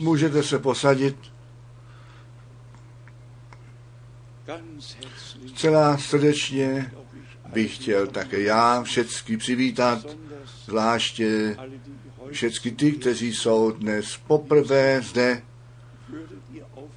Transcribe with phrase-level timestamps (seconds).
[0.00, 1.16] Můžete se posadit.
[5.54, 6.92] Celá srdečně
[7.52, 10.06] bych chtěl také já všechny přivítat,
[10.64, 11.56] zvláště
[12.30, 15.42] všechny ty, kteří jsou dnes poprvé zde.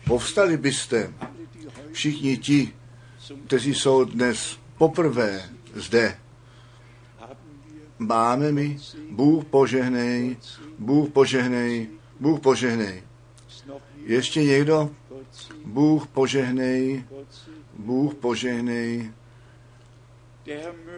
[0.08, 1.14] Povstali byste
[1.92, 2.74] všichni ti,
[3.48, 6.18] kteří jsou dnes poprvé zde.
[8.00, 8.80] Máme mi,
[9.12, 10.38] Bůh požehnej,
[10.80, 11.88] Bůh požehnej,
[12.24, 13.04] Bůh požehnej.
[14.06, 14.90] Ještě někdo?
[15.66, 17.04] Bůh požehnej.
[17.78, 19.12] Bůh požehnej.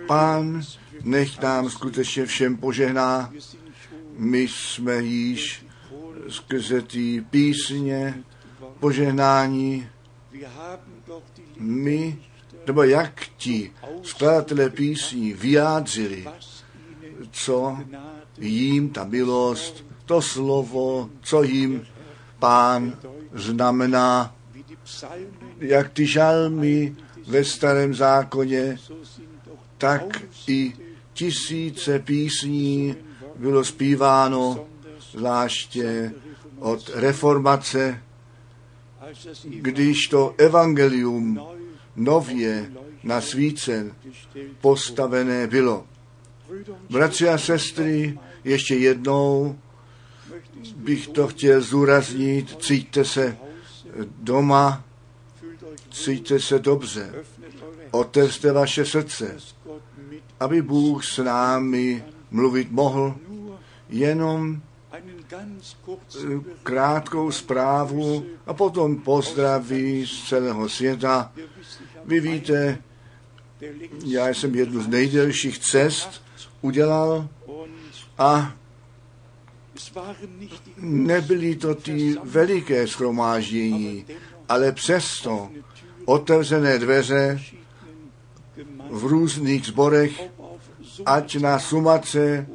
[0.08, 0.62] Pán,
[1.03, 3.34] nech nám skutečně všem požehná.
[4.18, 5.66] My jsme již
[6.30, 8.23] skrze ty písně,
[8.80, 9.90] požehnání,
[11.59, 12.19] my,
[12.68, 13.72] nebo jak ti
[14.03, 16.25] skladatelé písní vyjádřili,
[17.31, 17.78] co
[18.38, 21.88] jim ta milost, to slovo, co jim
[22.40, 22.98] pán
[23.34, 24.36] znamená,
[25.60, 26.96] jak ty žalmy
[27.28, 28.78] ve starém zákoně,
[29.78, 30.74] tak i
[31.14, 32.96] tisíce písní
[33.36, 34.66] bylo zpíváno,
[35.12, 36.14] zvláště
[36.60, 38.02] od reformace,
[39.44, 41.42] když to evangelium
[41.96, 42.72] nově
[43.04, 43.94] na gestellt
[44.62, 45.86] postavené bylo.
[46.90, 49.56] Bratři a sestry, ještě jednou
[50.76, 53.38] bych to chtěl zúraznit, cíťte se
[54.20, 54.84] doma,
[55.92, 57.14] cíťte se dobře,
[57.92, 59.38] otevřte vaše srdce,
[60.40, 63.16] aby Bůh s námi mluvit mohl,
[63.90, 64.62] jenom
[64.94, 65.02] eh,
[66.64, 71.32] krátkou zprávu a potom pozdraví z celého světa.
[72.06, 72.78] Vy víte,
[74.06, 76.22] já jsem jednu z nejdelších cest
[76.62, 77.28] udělal
[78.18, 78.54] a
[80.78, 84.06] nebyly to ty veliké schromáždění,
[84.50, 85.50] ale přesto
[86.06, 87.41] otevřené dveře
[88.89, 90.23] v různých zborech,
[91.06, 92.47] ať na Sumace,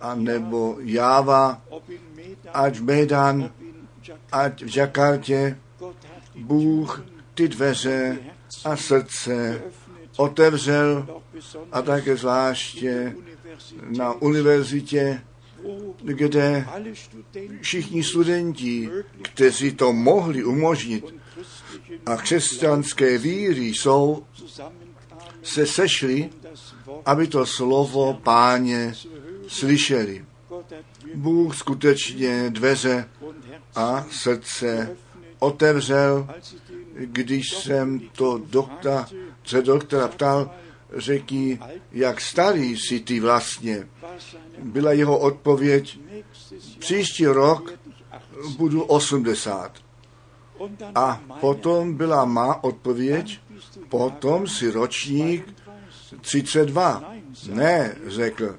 [0.00, 1.62] a nebo Medan,
[2.54, 3.50] ať v Medan,
[4.32, 5.58] ať v Jakartě,
[6.36, 8.18] Bůh ty dveře
[8.64, 9.62] a srdce
[10.16, 11.20] otevřel
[11.72, 13.16] a také zvláště
[13.96, 15.22] na univerzitě,
[16.02, 16.66] kde
[17.60, 18.90] všichni studenti,
[19.22, 21.14] kteří to mohli umožnit
[22.06, 24.26] a křesťanské víry jsou,
[25.42, 26.30] se sešli,
[27.04, 28.94] aby to slovo páně
[29.48, 30.24] slyšeli.
[31.14, 33.08] Bůh skutečně dveře
[33.74, 34.96] a srdce
[35.38, 36.28] otevřel,
[36.94, 39.08] když jsem to doktora,
[39.44, 40.50] se doktora ptal,
[40.96, 41.58] řekni,
[41.92, 43.88] jak starý jsi ty vlastně.
[44.58, 45.98] Byla jeho odpověď,
[46.78, 48.56] příští rok werde ich 80.
[48.56, 49.78] budu 80.
[50.58, 53.40] Und dann A potom byla má odpověď,
[53.88, 55.54] potom si ročník
[56.20, 57.00] 32.
[57.32, 57.54] 32.
[57.54, 58.58] Ne, řekl,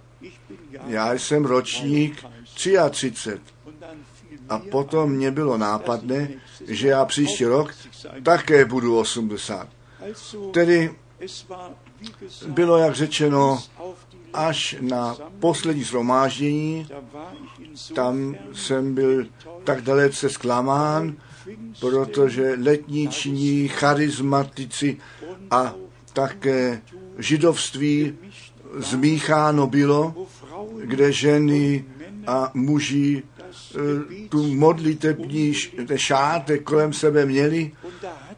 [0.88, 3.40] já jsem ročník 33.
[3.66, 6.30] und dann fiel A potom mě bylo nápadné,
[6.68, 7.76] že já příští rok
[8.24, 9.68] také budu 80.
[10.10, 10.96] Also, Tedy
[12.48, 13.64] bylo, jak řečeno,
[14.34, 16.88] až na poslední insofern
[17.94, 19.28] tam jsem byl
[19.64, 21.16] tak dalece zklamán,
[21.80, 24.98] protože letniční charizmatici
[25.52, 25.76] a
[26.14, 26.82] také
[27.18, 28.18] židovství
[28.78, 30.28] zmícháno bylo,
[30.84, 31.86] kde ženy
[32.28, 33.24] a muži
[33.74, 35.54] Gebet tu modlitební
[35.96, 37.72] šátek kolem sebe měli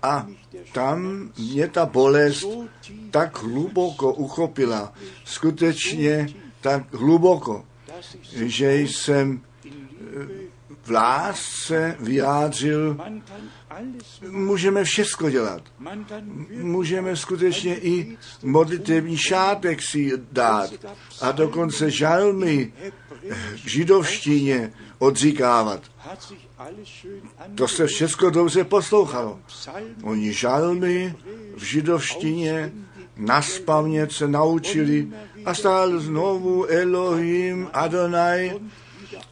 [0.01, 0.27] a
[0.71, 2.47] tam mě ta bolest
[3.11, 4.93] tak hluboko uchopila,
[5.25, 6.27] skutečně
[6.61, 7.65] tak hluboko,
[8.33, 10.51] že jsem Liebe,
[10.83, 12.97] v lásce vyjádřil,
[14.29, 15.61] můžeme všecko dělat.
[16.49, 20.71] Můžeme skutečně i modlitevní šátek si dát
[21.21, 22.73] a dokonce žalmy
[23.55, 25.81] v židovštině odříkávat.
[27.55, 29.39] To se všechno dobře poslouchalo.
[30.03, 31.15] Oni žalmy
[31.55, 32.71] v židovštině
[33.17, 35.07] na spaměť se naučili
[35.45, 38.59] a stále znovu Elohim, Adonai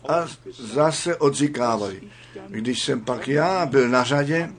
[0.07, 0.27] a
[0.73, 2.01] zase odříkávali.
[2.49, 4.49] Když jsem pak já byl na řadě,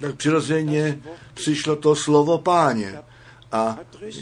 [0.00, 0.98] tak přirozeně
[1.34, 2.98] přišlo to slovo páně.
[3.52, 3.78] A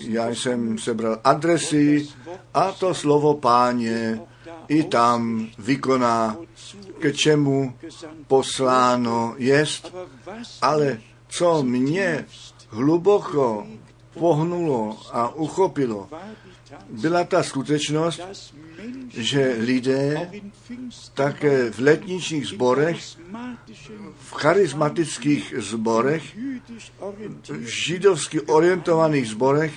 [0.09, 2.09] já jsem sebral adresy
[2.55, 4.21] a to slovo páně
[4.69, 6.37] i tam vykoná,
[6.99, 7.75] k čemu
[8.27, 9.95] posláno jest.
[10.63, 12.27] Ale co mě
[12.69, 13.67] hluboko
[14.15, 16.09] pohnulo a uchopilo,
[16.91, 18.21] byla ta skutečnost,
[19.11, 20.31] že lidé
[21.15, 22.99] také v letničních zborech,
[24.21, 26.37] v charismatických zborech,
[27.43, 29.73] v židovsky orientovaných zborech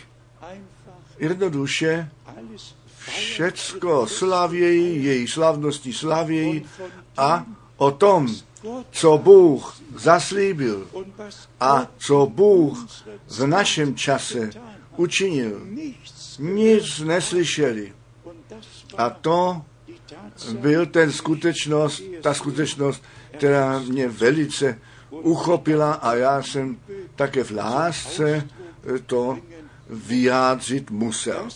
[1.19, 2.09] jednoduše
[2.98, 6.65] všecko slavějí, její slavnosti slavějí
[7.18, 7.45] a
[7.77, 8.27] o tom,
[8.92, 10.88] co Bůh zaslíbil
[11.59, 12.88] a co Bůh
[13.27, 14.50] v našem čase
[14.97, 15.62] učinil,
[16.39, 17.94] nic neslyšeli.
[18.97, 19.61] A to
[20.59, 23.03] byl ten skutečnost, ta skutečnost,
[23.38, 24.79] která mě velice
[25.09, 26.77] uchopila a já jsem
[27.15, 28.47] také v lásce
[29.05, 29.38] to
[29.89, 31.47] vyjádřit musel.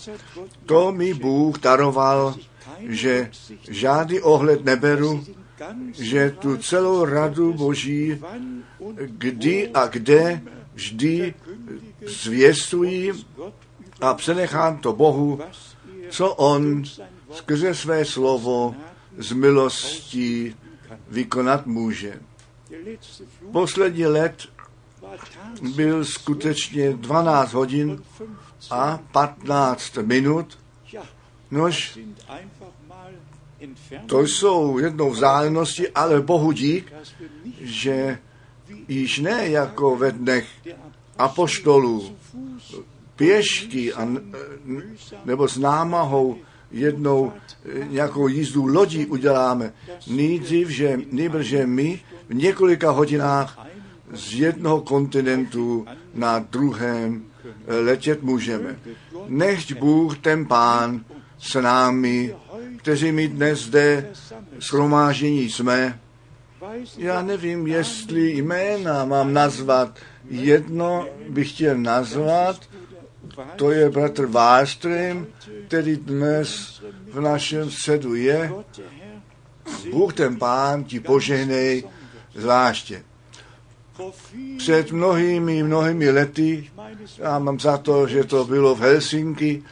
[0.65, 2.35] To mi Bůh daroval,
[2.79, 3.31] že
[3.69, 5.23] žádný ohled neberu,
[5.91, 8.21] že tu celou radu Boží,
[8.95, 10.41] kdy a kde
[10.73, 11.33] vždy
[12.05, 13.11] zvěstují
[14.01, 15.39] a přenechám to Bohu,
[16.09, 16.83] co On
[17.35, 18.75] skrze své slovo
[19.17, 20.55] z milostí
[21.07, 22.19] vykonat může.
[23.51, 24.47] Poslední let
[25.75, 28.71] byl skutečně 12 hodin 15.
[28.71, 30.59] a 15 minut,
[31.51, 31.99] nož
[34.05, 36.93] to jsou jednou vzdálenosti, ale Bohu dík,
[37.61, 38.19] že
[38.87, 40.47] již ne jako ve dnech
[41.17, 42.15] apoštolů
[43.15, 44.07] pěšky a,
[45.25, 46.37] nebo s námahou
[46.71, 47.33] jednou
[47.65, 49.73] eh, nějakou jízdu lodí uděláme.
[50.07, 53.67] Nejdřív, že, nejbrž, že my v několika hodinách
[54.13, 57.25] z jednoho kontinentu na druhém
[57.67, 58.79] eh, letět můžeme.
[59.27, 61.05] Nechť Bůh, ten Pán,
[61.37, 62.35] s námi,
[62.77, 64.09] kteří my dnes zde
[64.59, 65.99] schromážení jsme,
[66.97, 69.97] já nevím, jestli jména mám nazvat.
[70.29, 72.59] Jedno bych chtěl nazvat,
[73.55, 75.27] to je bratr Wallström,
[75.67, 78.51] který dnes v našem středu je.
[79.91, 81.83] Bůh ten Pán ti požehnej
[82.35, 83.03] zvláště.
[84.57, 86.71] Před mnohými, mnohými lety,
[87.17, 89.63] já mám za to, že to bylo v Helsinki,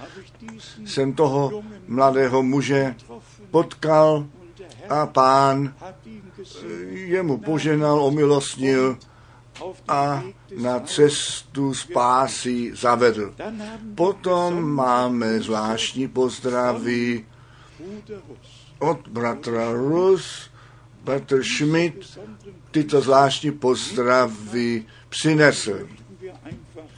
[0.85, 2.95] jsem toho mladého muže
[3.51, 4.25] potkal
[4.89, 5.73] a pán
[6.89, 8.97] jemu poženal, omilostnil
[9.87, 10.23] a
[10.57, 13.33] na cestu spásy zavedl.
[13.95, 17.25] Potom máme zvláštní pozdravy
[18.79, 20.49] od bratra Rus,
[21.03, 22.19] bratr Schmidt,
[22.71, 25.87] tyto zvláštní pozdravy přinesl.
[26.13, 26.89] möchten wir einfach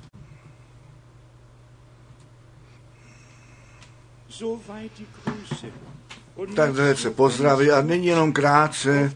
[4.30, 5.68] so weit die Grüße.
[6.36, 9.14] Und Tak jetzt velice noch pozdraví a nyní jenom krátce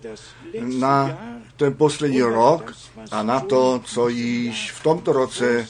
[0.80, 1.18] na
[1.58, 2.74] ten poslední rok
[3.12, 5.68] a na to, co již v tomto roce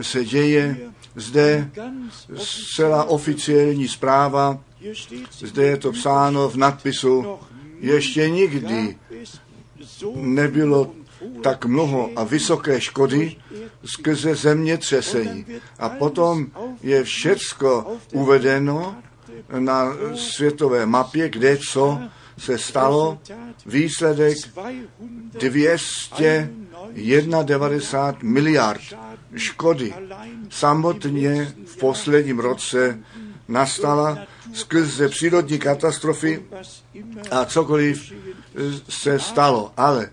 [0.00, 0.76] se děje.
[1.16, 1.70] Zde
[2.36, 4.58] zcela oficiální zpráva,
[5.30, 7.38] zde je to psáno v nadpisu,
[7.80, 8.96] ještě nikdy
[10.14, 10.92] nebylo
[11.42, 13.36] tak mnoho a vysoké škody
[13.84, 15.46] skrze zemětřesení.
[15.78, 16.46] A potom
[16.82, 18.96] je všecko uvedeno
[19.58, 22.00] na světové mapě, kde co
[22.38, 23.18] se stalo.
[23.66, 24.36] Výsledek
[25.38, 28.80] 291 miliard
[29.36, 29.94] škody
[30.50, 32.98] samotně v posledním roce
[33.48, 34.18] nastala
[34.52, 36.42] skrze přírodní katastrofy
[37.30, 38.12] a cokoliv
[38.88, 39.72] se stalo.
[39.76, 40.10] Ale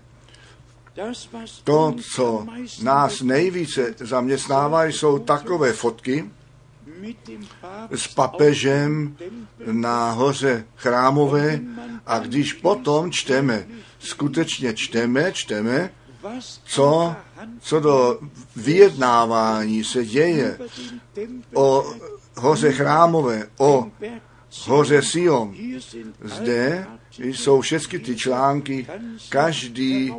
[1.64, 2.46] to, co
[2.82, 6.30] nás nejvíce zaměstnává, jsou takové fotky
[7.90, 9.16] s papežem
[9.72, 11.60] na hoře chrámové
[12.06, 13.66] a když potom čteme,
[13.98, 15.90] skutečně čteme, čteme,
[16.64, 17.14] co,
[17.60, 18.20] co do
[18.56, 20.58] vyjednávání se děje
[21.54, 21.94] o
[22.36, 23.90] hoře chrámové, o
[24.60, 25.54] hoře Sion.
[26.24, 26.86] Zde
[27.18, 28.86] jsou všechny ty články,
[29.28, 30.14] každý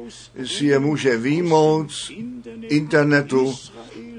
[0.45, 2.11] si je může výjmout z
[2.61, 3.55] internetu.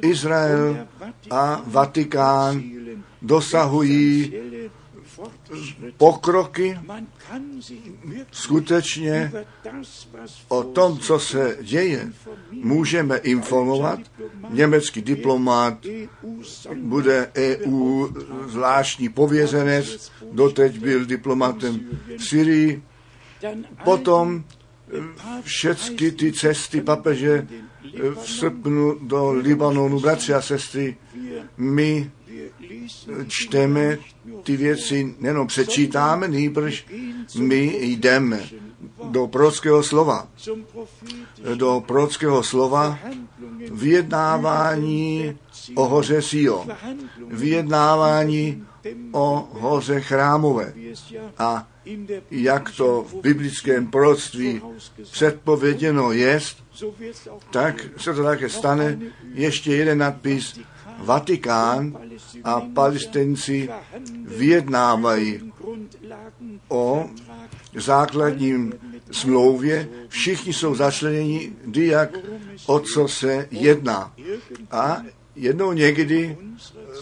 [0.02, 0.86] Izrael
[1.30, 2.62] a Vatikán
[3.22, 4.32] dosahují
[5.96, 6.78] pokroky
[8.32, 9.32] skutečně
[10.48, 12.12] o tom, co se děje,
[12.50, 14.00] můžeme informovat.
[14.50, 15.78] Německý diplomat
[16.74, 18.08] bude EU
[18.46, 21.80] zvláštní pověřenec, doteď byl diplomatem
[22.16, 22.82] v Syrii.
[23.84, 24.44] Potom
[25.42, 27.46] všechny ty cesty papeže
[28.14, 30.96] v srpnu do Libanonu, bratři a sestry,
[31.56, 32.10] my
[33.26, 33.98] čteme
[34.42, 36.86] ty věci, nejenom přečítáme, nýbrž
[37.38, 38.48] my jdeme
[39.04, 40.28] do prorockého slova.
[41.54, 42.98] Do prorockého slova
[43.72, 45.38] vyjednávání
[45.74, 46.66] o hoře Sio,
[47.26, 48.64] vyjednávání
[49.12, 50.74] o hoře chrámové.
[51.38, 51.68] A
[52.30, 54.62] jak to v biblickém proroctví
[55.10, 56.64] předpověděno jest,
[57.50, 58.98] tak se to také stane.
[59.34, 60.60] Ještě jeden nadpis.
[60.98, 61.98] Vatikán
[62.44, 63.68] a palestinci
[64.24, 65.52] vyjednávají
[66.68, 67.10] o
[67.76, 68.72] základním
[69.10, 69.88] smlouvě.
[70.08, 72.10] Všichni jsou začleněni, jak
[72.66, 74.12] o co se jedná.
[74.70, 75.02] A
[75.36, 76.38] jednou někdy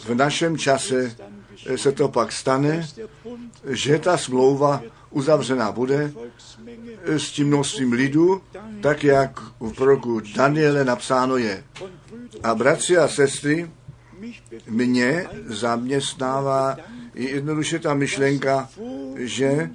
[0.05, 1.17] v našem čase
[1.77, 2.89] se to pak stane,
[3.67, 6.13] že ta smlouva uzavřená bude
[7.05, 8.43] s tím množstvím lidu,
[8.81, 11.65] tak jak v proroku Daniele napsáno je.
[12.43, 13.71] A bratři a sestry,
[14.69, 16.77] mě zaměstnává
[17.15, 18.69] jednoduše ta myšlenka,
[19.17, 19.71] že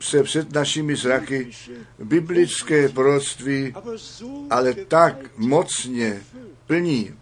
[0.00, 1.50] se před našimi zraky
[1.98, 3.74] biblické proroctví
[4.50, 6.22] ale tak mocně
[6.66, 7.14] plní,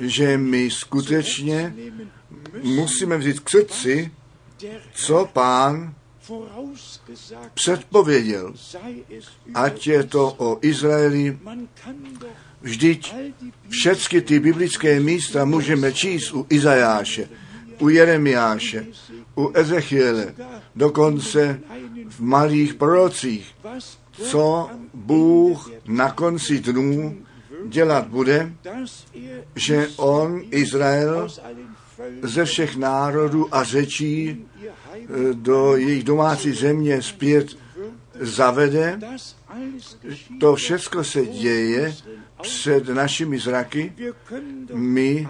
[0.00, 1.74] že my skutečně
[2.62, 4.10] musíme vzít k srdci,
[4.92, 5.94] co pán
[7.54, 8.54] předpověděl,
[9.54, 11.38] ať je to o Izraeli,
[12.62, 13.14] vždyť
[13.68, 17.28] všechny ty biblické místa můžeme číst u Izajáše,
[17.78, 18.86] u Jeremiáše,
[19.36, 20.34] u Ezechiele,
[20.76, 21.60] dokonce
[22.08, 23.54] v malých prorocích,
[24.12, 27.16] co Bůh na konci dnů
[27.68, 28.52] dělat bude,
[29.54, 31.28] že on, Izrael,
[32.22, 34.44] ze všech národů a řečí
[35.32, 37.56] do jejich domácí země zpět
[38.20, 38.98] zavede.
[40.40, 41.94] To všechno se děje
[42.42, 43.92] před našimi zraky.
[44.74, 45.28] My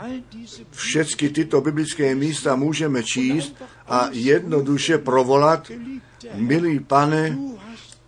[0.71, 3.55] všechny tyto biblické místa můžeme číst
[3.89, 5.71] a jednoduše provolat,
[6.35, 7.39] milý pane,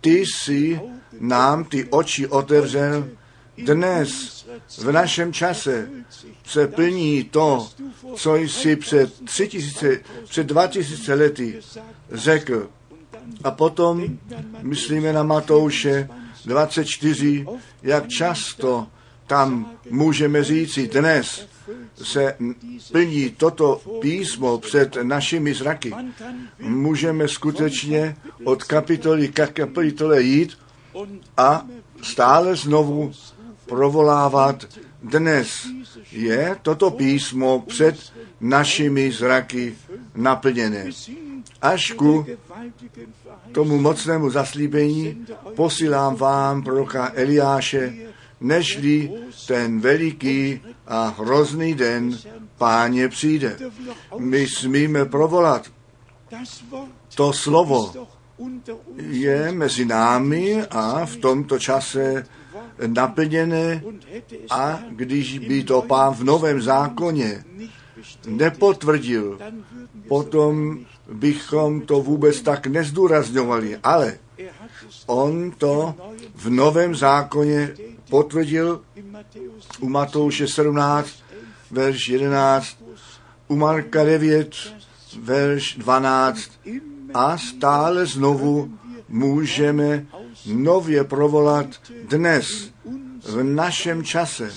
[0.01, 0.81] ty jsi
[1.19, 3.09] nám ty oči otevřel
[3.63, 4.39] dnes
[4.77, 5.89] v našem čase
[6.45, 7.69] se plní to,
[8.15, 9.99] co jsi před, tři tisíce,
[10.29, 11.59] před dva tisíce lety
[12.11, 12.69] řekl.
[13.43, 14.17] A potom
[14.61, 16.09] myslíme na Matouše
[16.45, 17.45] 24,
[17.83, 18.87] jak často
[19.27, 21.49] tam můžeme říci dnes
[22.03, 22.35] se
[22.91, 25.93] plní toto písmo před našimi zraky.
[26.59, 30.57] Můžeme skutečně od kapitoly k kapitole jít
[31.37, 31.65] a
[32.01, 33.11] stále znovu
[33.69, 34.65] provolávat
[35.03, 35.67] dnes
[36.11, 37.95] je toto písmo před
[38.41, 39.75] našimi zraky
[40.15, 40.85] naplněné.
[41.61, 42.25] Až ku
[43.51, 47.93] tomu mocnému zaslíbení posílám vám proroka Eliáše,
[48.41, 49.11] nežli
[49.47, 52.17] ten veliký a hrozný den
[52.57, 53.57] páně přijde.
[54.17, 55.71] My smíme provolat
[57.15, 58.07] to slovo
[58.97, 62.25] je mezi námi a v tomto čase
[62.87, 63.83] naplněné
[64.49, 67.43] a když by to pán v novém zákoně
[68.27, 69.39] nepotvrdil,
[70.07, 70.79] potom
[71.13, 73.77] bychom to vůbec tak nezdůrazňovali.
[73.83, 74.17] Ale
[75.05, 75.95] on to
[76.35, 77.73] v novém zákoně
[78.09, 78.81] potvrdil
[79.79, 81.09] u Matouše 17,
[81.71, 82.77] verš 11,
[83.47, 84.55] u Marka 9,
[85.19, 86.51] verš 12
[87.13, 88.71] a stále znovu
[89.09, 90.05] můžeme
[90.45, 91.67] nově provolat
[92.09, 92.71] dnes,
[93.29, 94.51] v našem čase,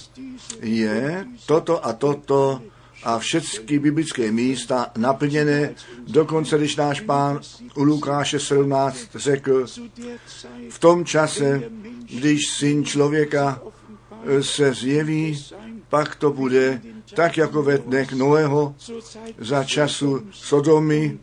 [0.60, 2.62] je toto a toto
[3.04, 5.74] a všechny biblické místa naplněné,
[6.06, 7.40] dokonce když náš pán
[7.74, 9.66] u Lukáše 17 řekl,
[10.70, 11.62] v tom čase,
[12.18, 13.62] když syn člověka
[14.40, 15.44] se zjeví,
[15.88, 16.80] pak to bude
[17.14, 18.74] tak jako ve dnech Noého
[19.38, 21.18] za času Sodomy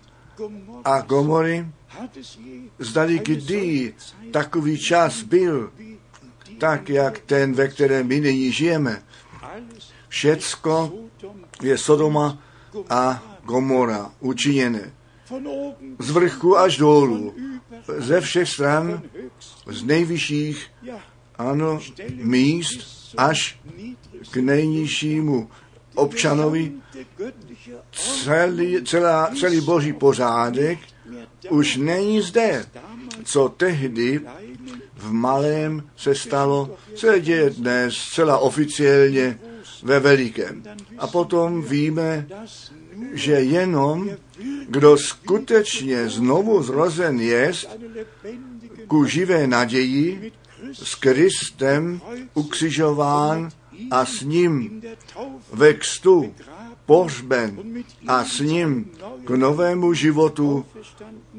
[0.86, 1.66] a Gomory,
[2.80, 3.94] zdali kdy
[4.32, 5.72] takový čas byl,
[6.58, 9.04] tak jak ten, ve kterém my nyní žijeme.
[10.08, 10.94] Všecko
[11.62, 12.38] je Sodoma
[12.90, 14.94] a Gomora učiněné.
[16.00, 17.34] Z vrchu až dolů,
[17.98, 19.02] ze všech stran,
[19.68, 20.72] z nejvyšších,
[21.36, 21.80] ano,
[22.14, 23.60] míst až
[24.32, 25.50] k nejnižšímu
[25.96, 26.72] občanovi
[27.92, 30.80] celý, celá, celý boží pořádek
[31.50, 32.66] už není zde.
[33.24, 34.22] Co tehdy
[34.96, 39.40] v malém se stalo, se děje dnes celá oficiálně
[39.84, 40.64] ve velikém.
[40.98, 42.28] A potom víme,
[43.14, 44.10] že jenom
[44.70, 47.52] kdo skutečně znovu zrozen je,
[48.88, 50.32] ku živé naději,
[50.74, 52.02] s Kristem
[52.34, 53.50] ukřižován
[53.92, 54.82] a s ním
[55.54, 56.34] ve kstu
[56.90, 57.54] pohřben
[58.08, 58.90] a s ním
[59.26, 60.66] k novému životu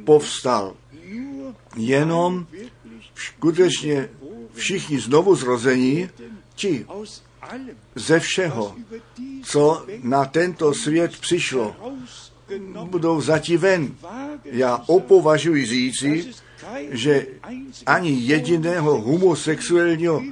[0.04, 0.78] povstal.
[1.76, 2.46] Jenom
[3.14, 4.08] skutečně
[4.54, 6.08] všichni znovu zrození,
[6.54, 6.86] ti
[7.94, 8.74] ze všeho,
[9.42, 11.74] co na tento svět přišlo,
[12.84, 13.94] budou vzati ven.
[14.44, 16.30] Já opovažuji říci,
[16.90, 17.26] že
[17.86, 20.22] ani jediného homosexuálního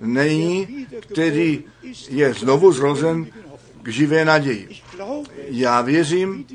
[0.00, 1.64] není, který
[2.10, 3.26] je znovu zrozen
[3.84, 4.68] k živé naději.
[5.48, 6.46] Já věřím,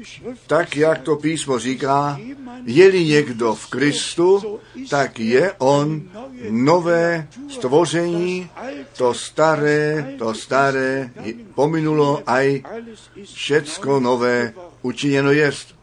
[0.48, 2.20] tak jak to písmo říká,
[2.66, 4.60] je-li někdo v Kristu,
[4.90, 6.02] tak je on
[6.50, 8.50] nové stvoření,
[8.98, 11.10] to staré, to staré
[11.56, 15.76] pominulo a alles ist všecko nové učiněno jest.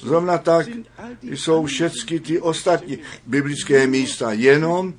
[0.00, 0.66] Zrovna tak
[1.22, 4.94] jsou všechny ty ostatní biblické místa jenom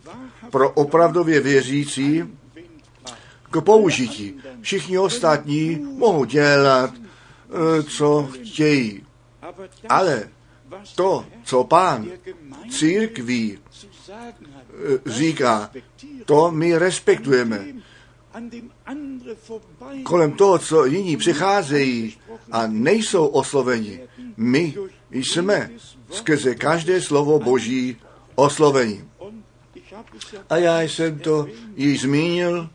[0.51, 2.23] pro opravdově věřící
[3.51, 4.33] k použití.
[4.61, 9.03] Všichni ostatní mohou dělat, eh, co chtějí.
[9.89, 10.29] Ale
[10.95, 12.07] to, co pán
[12.69, 13.59] církví
[14.09, 14.39] eh,
[15.05, 15.71] říká,
[16.25, 17.65] to my respektujeme.
[20.03, 22.17] Kolem toho, co jiní přicházejí
[22.51, 23.99] a nejsou osloveni,
[24.37, 24.73] my
[25.11, 25.71] jsme
[26.11, 27.97] skrze každé slovo Boží
[28.35, 29.03] osloveni.
[30.49, 32.69] A já jsem to již zmínil,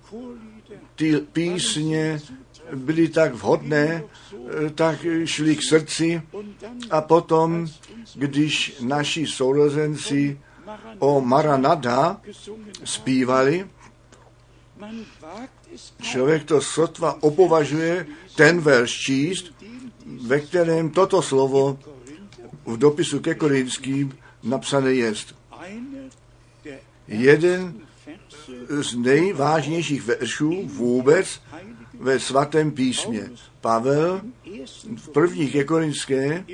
[1.03, 2.21] ty písně
[2.75, 6.23] byly tak vhodné, eh, tak šly k srdci
[6.91, 7.67] a potom,
[8.15, 10.39] když naši sourozenci
[10.99, 12.21] o Maranada
[12.85, 13.67] zpívali,
[16.03, 19.55] člověk to sotva opovažuje ten verš číst,
[20.07, 21.79] ve kterém toto slovo
[22.67, 25.35] v dopisu ke Korinským napsané jest.
[27.09, 27.75] Jeden
[28.69, 31.41] z nejvážnějších veršů vůbec
[32.01, 33.31] ve svatém písmě.
[33.61, 34.21] Pavel
[34.97, 36.45] v první ke Korinské,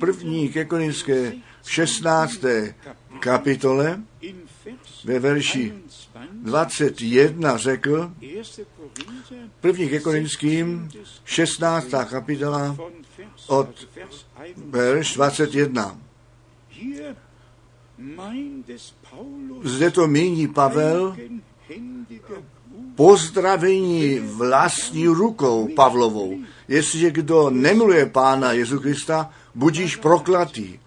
[0.00, 2.40] první ke Korinské v 16.
[3.20, 4.00] kapitole
[5.04, 5.72] ve verši
[6.32, 8.42] 21 21 řekl, 1.
[8.76, 10.88] Korinther první ke Korinským
[11.24, 11.86] 16.
[12.10, 12.76] kapitola
[13.46, 15.82] od also Vers 21.
[15.90, 16.00] verš
[16.74, 17.25] 21.
[19.62, 21.16] Zde to míní Pavel
[22.94, 26.38] pozdravení vlastní rukou Pavlovou.
[26.68, 30.80] Jestliže kdo nemiluje Pána Jezu Krista, budíš proklatý.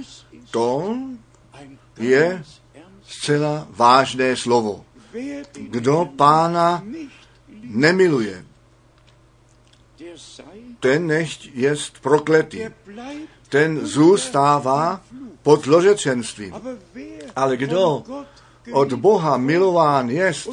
[0.00, 0.96] Ist To
[1.98, 2.44] je
[3.06, 4.84] zcela vážné slovo.
[5.52, 6.82] Kdo Pána
[7.62, 8.44] nemiluje,
[10.80, 12.68] ten nechť jest prokletý.
[13.48, 15.00] Ten zůstává
[15.42, 15.96] pod wer
[17.36, 18.04] Ale kdo
[18.72, 20.48] od Boha milován jest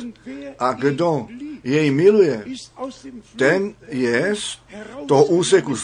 [0.60, 1.28] a kdo
[1.64, 2.46] jej miluje,
[3.36, 4.60] ten je z
[5.08, 5.76] toho úseku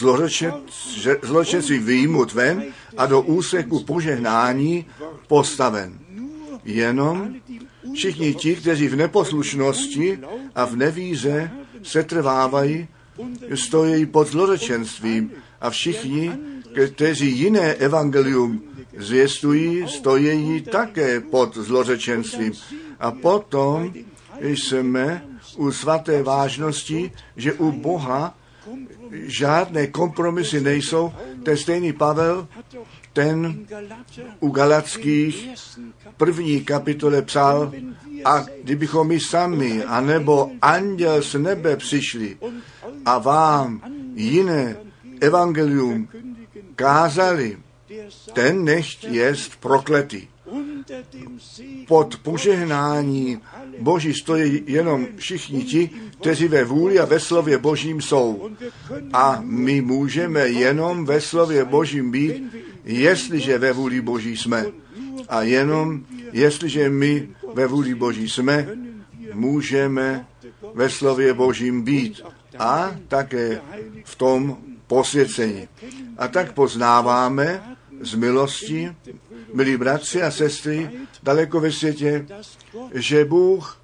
[1.21, 2.63] zločenství výjimut ven
[2.97, 4.85] a do úseku požehnání
[5.27, 5.99] postaven.
[6.65, 7.35] Jenom
[7.93, 10.19] všichni ti, kteří v neposlušnosti
[10.55, 11.51] a v nevíře
[11.83, 12.87] se trvávají,
[13.55, 16.31] stojí pod zlořečenstvím a všichni,
[16.73, 18.63] kteří jiné evangelium
[18.97, 22.53] zvěstují, stojí také pod zlořečenstvím.
[22.99, 23.93] A potom
[24.39, 25.25] jsme
[25.57, 28.35] u svaté vážnosti, že u Boha
[29.11, 31.13] žádné kompromisy nejsou.
[31.43, 32.47] Ten stejný Pavel,
[33.13, 33.65] ten
[34.39, 35.49] u Galackých
[36.17, 37.71] první kapitole psal,
[38.25, 42.37] a kdybychom my sami, anebo anděl z nebe přišli
[43.05, 43.81] a vám
[44.15, 44.77] jiné
[45.19, 46.07] evangelium
[46.79, 47.59] kázali,
[48.33, 50.31] ten nechť jest prokletý.
[51.87, 53.37] Pod požehnání
[53.79, 55.89] Boží stojí jenom všichni ti,
[56.19, 58.49] kteří ve vůli a ve slově Božím jsou.
[59.13, 62.43] A my můžeme jenom ve slově Božím být,
[62.85, 64.65] jestliže ve vůli Boží jsme.
[65.29, 68.67] A jenom jestliže my ve vůli Boží jsme,
[69.33, 70.25] můžeme
[70.73, 72.21] ve slově Božím být.
[72.59, 73.61] A také
[74.05, 75.67] v tom posvěcení.
[76.17, 78.95] A tak poznáváme z milosti,
[79.53, 80.89] milí bratři a sestry,
[81.23, 82.25] daleko ve světě,
[82.93, 83.81] že Bůh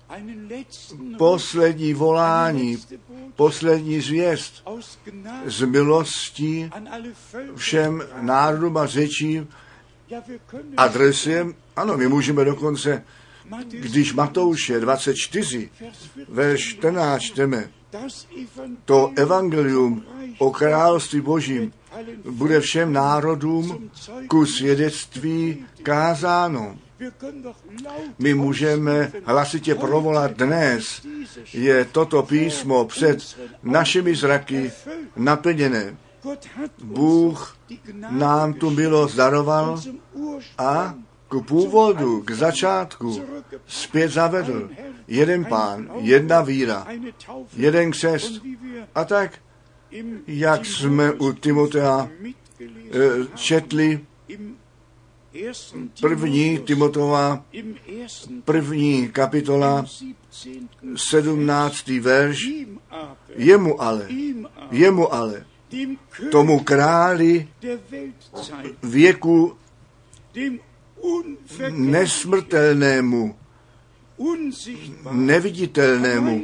[1.18, 2.78] poslední volání,
[3.36, 4.63] poslední zvěst
[5.46, 6.70] z milostí
[7.56, 9.48] všem národům a řečím
[10.78, 11.54] adresujeme.
[11.76, 13.04] Ano, my můžeme dokonce,
[13.70, 17.70] když Matouše 24, Vers 14, verš 14 čteme,
[18.86, 20.04] to evangelium
[20.38, 21.74] o království božím
[22.30, 23.89] bude všem národům
[24.28, 26.76] ku svědectví kázáno.
[28.19, 31.02] My můžeme hlasitě provolat dnes,
[31.54, 34.71] je toto písmo před našimi zraky
[35.15, 35.95] naplněné.
[36.84, 37.58] Bůh
[38.10, 40.95] nám tu milost daroval zum Ursprung a
[41.30, 43.21] k původu, k začátku,
[43.67, 44.69] zpět zavedl.
[45.08, 46.88] Jeden pán, jedna víra,
[47.58, 48.41] jeden křest.
[48.95, 49.32] A tak,
[50.28, 52.10] jak jsme u Timotea
[52.60, 53.00] eh,
[53.36, 54.06] četli,
[56.02, 57.45] první Timotova,
[58.45, 59.86] první kapitola,
[60.95, 62.50] sedmnáctý verš,
[63.36, 64.08] jemu ale,
[64.71, 65.45] jemu ale,
[66.32, 67.48] tomu králi
[68.84, 69.58] věku
[71.71, 73.36] nesmrtelnému,
[75.12, 76.41] neviditelnému,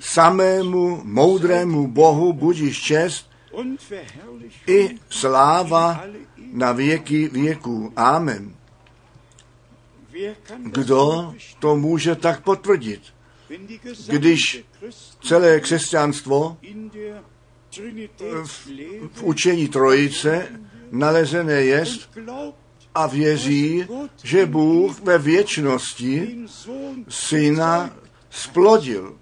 [0.00, 3.30] samému, moudrému Bohu budíš čest
[4.66, 6.04] i sláva
[6.52, 7.92] na věky věků.
[7.96, 8.54] Amen.
[10.58, 13.02] Kdo to může tak potvrdit?
[14.08, 14.64] Když
[15.22, 16.56] celé křesťanstvo
[18.44, 18.68] v,
[19.12, 20.48] v učení trojice
[20.90, 22.10] nalezené jest
[22.94, 23.86] a věří,
[24.22, 26.38] že Bůh ve věčnosti
[27.08, 27.90] syna
[28.30, 29.16] splodil.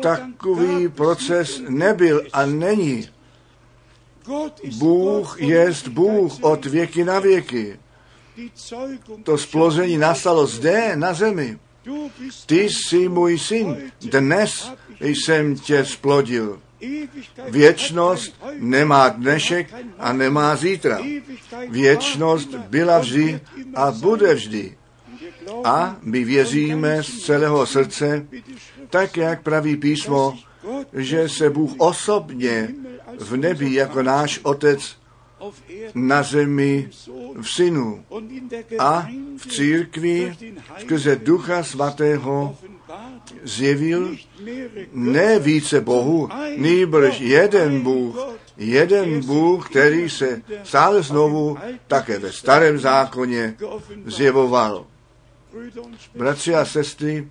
[0.00, 3.08] Takový proces nebyl a není.
[4.78, 7.78] Bůh jest Bůh od věky na věky.
[9.22, 11.58] To splození nastalo zde, na zemi.
[12.46, 16.60] Ty jsi můj syn, dnes jsem tě splodil.
[17.48, 20.98] Věčnost nemá dnešek a nemá zítra.
[21.68, 23.40] Věčnost byla vždy
[23.74, 24.76] a bude vždy.
[25.64, 28.26] A my věříme z celého srdce,
[28.90, 30.38] tak jak praví písmo,
[30.92, 32.74] že se Bůh osobně
[33.18, 34.96] v nebi jako náš Otec
[35.94, 36.90] na zemi
[37.40, 38.04] v synu
[38.78, 40.36] a v církvi
[40.78, 42.58] skrze Ducha Svatého
[43.42, 44.16] zjevil
[44.92, 48.16] ne více Bohu, nýbrž jeden Bůh,
[48.56, 53.56] jeden Bůh, který se stále znovu také ve starém zákoně
[54.06, 54.86] zjevoval.
[56.14, 57.28] Bratři a sestry,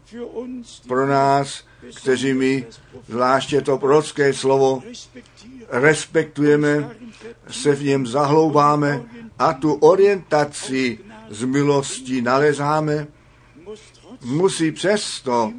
[0.87, 1.63] pro nás,
[1.95, 2.65] kteří my
[3.07, 4.83] zvláště to prorocké slovo
[5.69, 6.95] respektujeme,
[7.49, 9.03] se v něm zahloubáme
[9.39, 13.07] a tu orientaci z milosti nalezáme,
[14.21, 15.53] musí přesto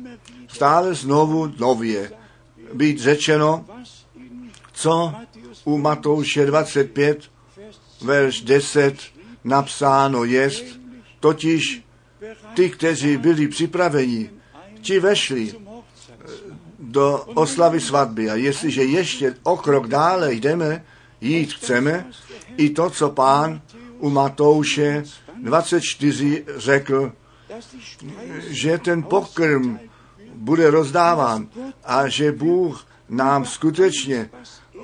[0.59, 2.11] stále znovu nově
[2.75, 3.65] být řečeno,
[4.73, 5.15] co
[5.65, 7.31] u Matouše 25,
[8.03, 8.99] verš 10
[9.45, 10.65] napsáno jest,
[11.21, 11.83] totiž
[12.55, 14.31] ty, kteří byli připraveni,
[14.81, 15.55] ti vešli
[16.79, 18.31] do oslavy svatby.
[18.31, 20.85] A jestliže ještě o krok dále jdeme,
[21.21, 22.07] jít chceme,
[22.57, 23.61] i to, co pán
[23.99, 25.03] u Matouše
[25.43, 27.13] 24 řekl,
[28.51, 29.88] že ten pokrm
[30.39, 31.49] bude rozdáván
[31.85, 34.31] a že Bůh nám skutečně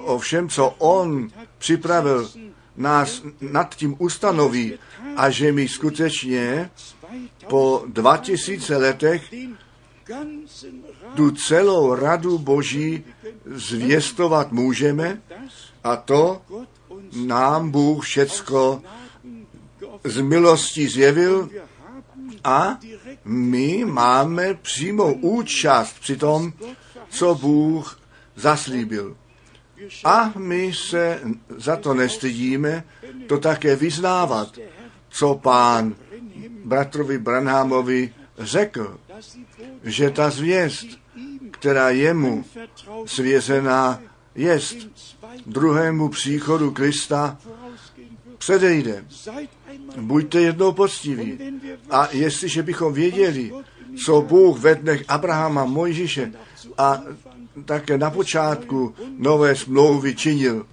[0.05, 2.31] o všem, co On připravil,
[2.77, 4.79] nás nad tím ustanoví
[5.17, 6.71] a že my skutečně
[7.49, 9.35] po dva tisíce letech
[11.15, 13.05] tu celou radu Boží
[13.47, 15.23] zvěstovat můžeme
[15.85, 16.43] a to
[17.27, 18.83] nám Bůh všecko
[20.05, 21.49] z milostí zjevil
[22.45, 22.79] a
[23.25, 26.53] my máme přímou účast při tom,
[27.09, 28.01] co Bůh
[28.37, 29.17] zaslíbil.
[30.05, 31.21] A my se
[31.57, 32.85] za to nestydíme
[33.27, 34.59] to také vyznávat,
[35.09, 35.95] co pán
[36.65, 38.99] bratrovi Branhamovi řekl,
[39.85, 40.87] že ta zvěst,
[41.51, 42.45] která jemu
[43.07, 44.01] svězená
[44.35, 44.77] jest
[45.47, 47.39] druhému příchodu Krista,
[48.39, 49.05] předejde.
[49.97, 51.39] Buďte jednou poctiví.
[51.91, 53.53] A jestliže bychom věděli,
[54.05, 56.33] co Bůh ve dnech Abrahama, Mojžíše
[56.79, 57.03] a
[57.65, 60.67] také na počátku nové smlouvy činil,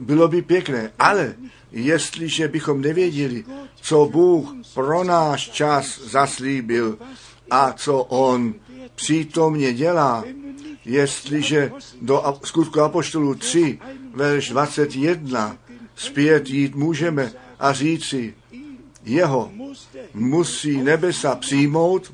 [0.00, 0.90] bylo by pěkné.
[0.98, 1.34] Ale
[1.72, 3.44] jestliže bychom nevěděli,
[3.74, 6.98] co Bůh pro náš čas zaslíbil
[7.50, 8.54] a co On
[8.94, 10.24] přítomně dělá,
[10.84, 13.78] jestliže do skutku Apoštolů 3,
[14.14, 15.56] verš 21,
[15.96, 18.34] zpět jít můžeme a říci,
[19.04, 19.50] jeho
[20.14, 22.12] musí nebesa přijmout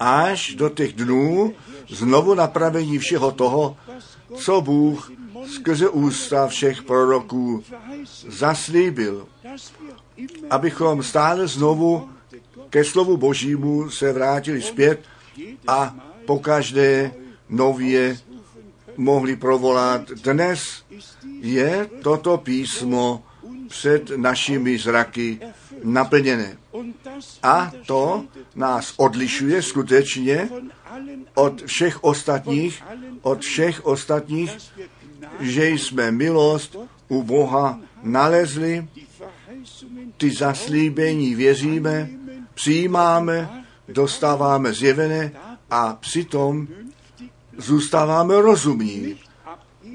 [0.00, 1.54] až do těch dnů
[1.88, 3.76] znovu napravení všeho toho,
[4.34, 5.12] co Bůh
[5.46, 7.64] skrze ústa všech proroků
[8.28, 9.26] zaslíbil,
[10.50, 12.08] abychom stále znovu
[12.70, 15.00] ke slovu Božímu se vrátili zpět
[15.66, 17.14] a pokaždé
[17.48, 18.18] nově
[18.98, 20.10] mohli provolat.
[20.10, 20.82] Dnes
[21.40, 23.24] je toto písmo
[23.68, 25.40] před našimi zraky
[25.84, 26.58] naplněné.
[27.42, 30.48] A to nás odlišuje skutečně
[31.34, 32.82] od všech ostatních,
[33.22, 34.50] od všech ostatních,
[35.40, 36.76] že jsme milost
[37.08, 38.88] u Boha nalezli
[40.16, 42.08] ty zaslíbení věříme,
[42.54, 45.32] přijímáme, dostáváme zjevené
[45.70, 46.68] a přitom
[47.58, 49.16] zůstáváme rozumní.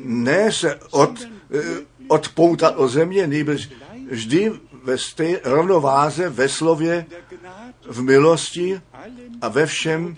[0.03, 1.11] Ne se od,
[1.51, 1.61] eh,
[2.07, 3.69] odpoutat o země, nejbrž
[4.09, 4.51] vždy
[4.83, 7.05] ve stej, rovnováze ve slově,
[7.89, 8.81] v milosti
[9.41, 10.15] a ve všem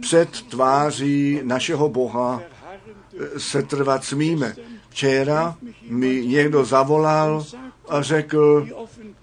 [0.00, 4.56] před tváří našeho Boha eh, se trvat smíme.
[4.88, 5.56] Včera
[5.88, 7.46] mi někdo zavolal
[7.88, 8.68] a řekl,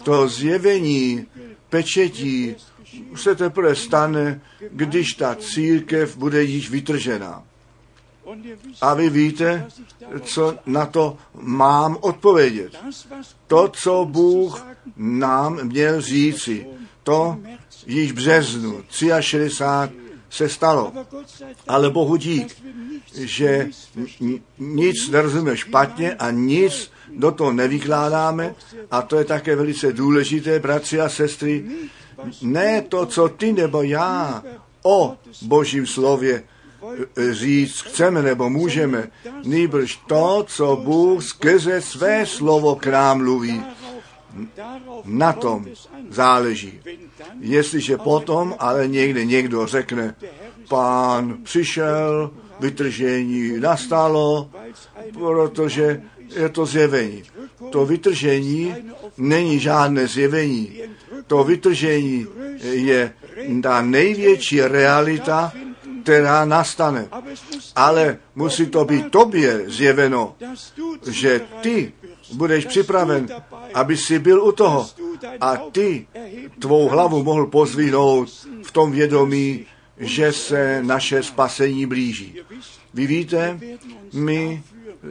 [0.03, 1.25] to zjevení
[1.69, 2.55] pečetí
[3.15, 7.43] se teprve stane, když ta církev bude již vytržená.
[8.81, 9.67] A vy víte,
[10.21, 12.71] co na to mám odpovědět.
[13.47, 14.65] To, co Bůh
[14.97, 16.67] nám měl říci,
[17.03, 17.37] to
[17.85, 18.83] již v březnu
[19.19, 20.93] 63 se stalo.
[21.67, 22.55] Ale Bohu dík,
[23.13, 23.69] že
[24.59, 28.55] nic nerozumíme špatně a nic do toho nevykládáme
[28.91, 31.65] a to je také velice důležité, bratři a sestry,
[32.41, 34.43] ne to, co ty nebo já
[34.83, 36.43] o Božím slově
[37.31, 39.07] říct chceme nebo můžeme,
[39.43, 43.63] nýbrž to, co Bůh skrze své slovo k nám mluví.
[45.05, 45.65] Na tom
[46.09, 46.79] záleží.
[47.39, 50.15] Jestliže potom ale někde někdo řekne,
[50.69, 54.49] pán přišel, vytržení nastalo,
[55.13, 56.01] protože
[56.35, 57.23] je to zjevení.
[57.69, 58.75] To vytržení
[59.17, 60.81] není žádné zjevení.
[61.27, 62.27] To vytržení
[62.61, 63.13] je
[63.63, 65.53] ta největší realita,
[66.03, 67.07] která nastane.
[67.75, 70.35] Ale musí to být tobě zjeveno,
[71.09, 71.93] že ty
[72.33, 73.27] budeš připraven,
[73.73, 74.89] aby si byl u toho
[75.41, 76.07] a ty
[76.59, 78.29] tvou hlavu mohl pozvihnout
[78.63, 79.65] v tom vědomí,
[79.97, 82.35] že se naše spasení blíží.
[82.93, 83.59] Vy víte,
[84.13, 84.63] my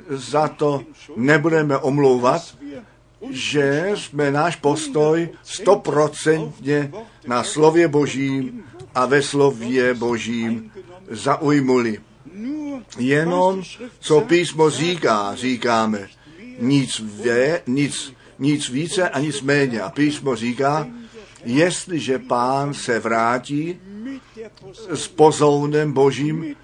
[0.08, 0.82] za to
[1.16, 2.56] nebudeme omlouvat,
[3.30, 6.92] že jsme náš postoj stoprocentně
[7.26, 10.70] na slově Božím a ve slově Božím
[11.10, 11.98] zaujmuli.
[12.98, 13.62] Jenom
[14.00, 16.08] co písmo říká, říkáme.
[16.58, 19.80] Nic, vě, nic, nic více a nic méně.
[19.80, 20.86] A písmo říká,
[21.44, 23.80] jestliže pán se vrátí
[24.94, 26.54] s pozounem božím,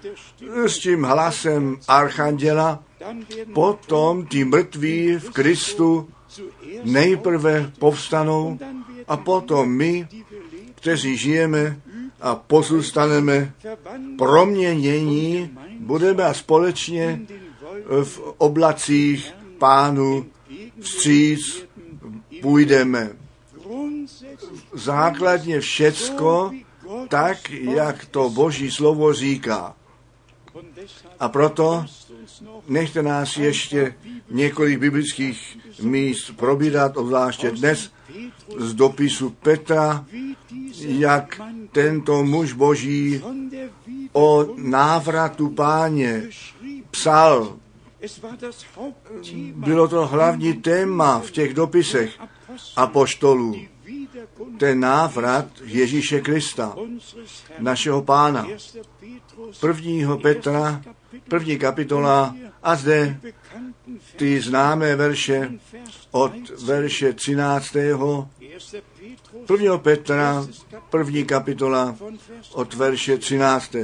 [0.65, 2.83] s tím hlasem archanděla,
[3.53, 6.09] potom ti mrtví v Kristu
[6.83, 8.59] nejprve povstanou
[9.07, 10.07] a potom my,
[10.75, 11.81] kteří žijeme
[12.21, 13.53] a pozůstaneme
[14.17, 15.49] proměnění,
[15.79, 17.21] budeme a společně
[18.03, 20.25] v oblacích pánu
[20.79, 21.65] vstříc
[22.41, 23.09] půjdeme.
[24.73, 26.51] Základně všecko
[27.07, 29.75] tak, jak to Boží slovo říká.
[31.19, 31.85] A proto
[32.67, 33.95] nechte nás ještě
[34.31, 37.91] několik biblických míst probírat, obzvláště dnes
[38.57, 40.05] z dopisu Petra,
[40.81, 43.21] jak tento muž boží
[44.13, 46.23] o návratu páně
[46.91, 47.57] psal.
[49.55, 52.19] Bylo to hlavní téma v těch dopisech
[52.75, 53.55] apoštolů.
[54.59, 56.75] Ten návrat Ježíše Krista,
[57.59, 58.47] našeho pána.
[59.59, 60.81] Prvního Petra,
[61.27, 63.19] první kapitola a zde
[64.15, 65.51] ty známé verše
[66.11, 67.75] od verše 13.
[69.47, 70.47] Prvního Petra,
[70.89, 71.95] první kapitola
[72.51, 73.75] od verše 13.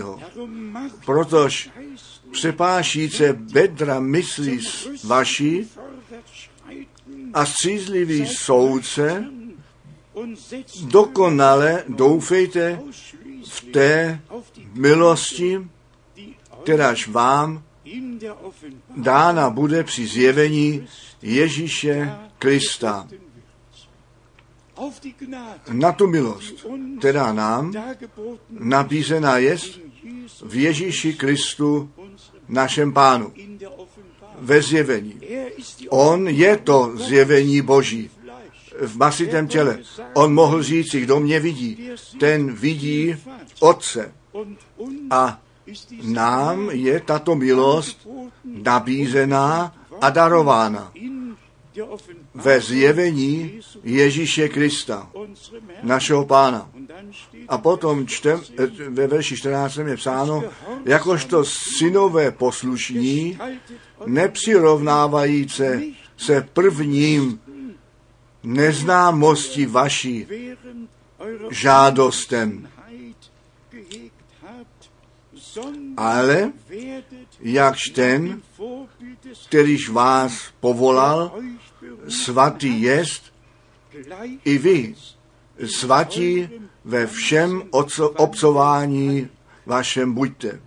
[1.06, 1.70] Protož
[2.32, 4.60] přepášíce bedra myslí
[5.04, 5.70] vaší
[7.34, 9.26] a střízlivý soudce,
[10.84, 12.82] dokonale doufejte
[13.50, 14.22] v té
[14.74, 15.68] milosti,
[16.64, 17.64] kteráž vám
[18.98, 20.88] dána bude při zjevení
[21.22, 23.08] Ježíše Krista.
[25.72, 26.66] Na tu milost,
[27.00, 27.74] která nám
[28.50, 29.58] nabízená je
[30.46, 31.92] v Ježíši Kristu,
[32.48, 33.34] našem pánu,
[34.40, 35.22] ve zjevení.
[35.90, 38.10] On je to zjevení Boží
[38.82, 39.80] v masitém těle.
[40.14, 43.16] On mohl říct, kdo mě vidí, ten vidí
[43.60, 44.14] Otce.
[45.10, 45.42] A
[46.04, 48.08] nám je tato milost
[48.46, 50.92] nabízená a darována
[52.36, 55.10] ve zjevení Ježíše Krista,
[55.84, 56.70] našeho pána.
[57.48, 58.42] A potom čtem,
[58.90, 60.44] ve verši 14 je psáno,
[60.86, 63.40] jakožto synové poslušní,
[64.06, 65.82] nepřirovnávajíce
[66.18, 67.40] se prvním
[68.44, 70.28] neznámosti vaší
[71.50, 72.68] žádostem,
[75.98, 76.52] ale
[77.40, 78.42] jakž ten,
[79.48, 81.40] kterýž vás povolal,
[82.08, 83.34] svatý jest,
[84.46, 84.96] i vy,
[85.66, 86.50] svatí,
[86.86, 87.64] ve všem
[88.18, 89.28] obcování
[89.66, 90.62] vašem buďte.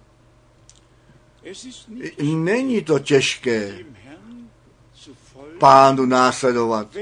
[2.23, 3.79] Není to těžké
[5.59, 6.97] pánu následovat,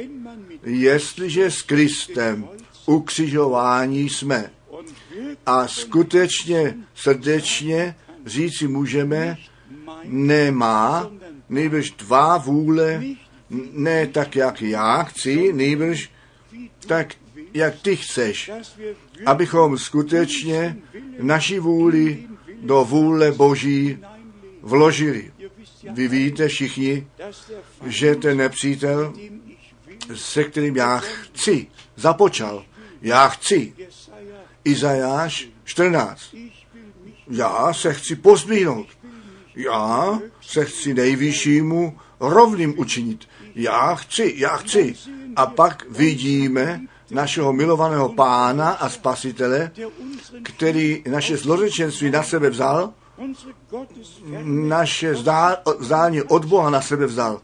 [0.62, 2.48] jestliže s Kristem
[2.86, 4.50] ukřižování jsme.
[5.46, 7.94] A skutečně srdečně
[8.26, 9.36] říci můžeme,
[10.04, 11.10] nemá,
[11.48, 13.02] nejbrž tvá vůle,
[13.72, 16.10] ne tak, jak já chci, nejbrž
[16.86, 17.14] tak,
[17.54, 18.50] jak ty chceš,
[19.26, 20.76] abychom skutečně
[21.18, 22.24] naši vůli
[22.62, 23.98] do vůle Boží
[24.62, 25.32] vložili.
[25.90, 27.06] Vy víte všichni,
[27.86, 29.14] že ten nepřítel,
[30.14, 32.64] se kterým já chci, započal.
[33.02, 33.72] Já chci.
[34.64, 36.20] Izajáš 14.
[37.30, 38.86] Já se chci pozdvihnout.
[39.56, 43.28] Já se chci nejvyššímu rovným učinit.
[43.54, 44.94] Já chci, já chci.
[45.36, 49.70] A pak vidíme našeho milovaného pána a spasitele,
[50.42, 52.92] který naše zlořečenství na sebe vzal,
[54.44, 55.14] naše
[55.78, 57.40] zdání od Boha na sebe vzal.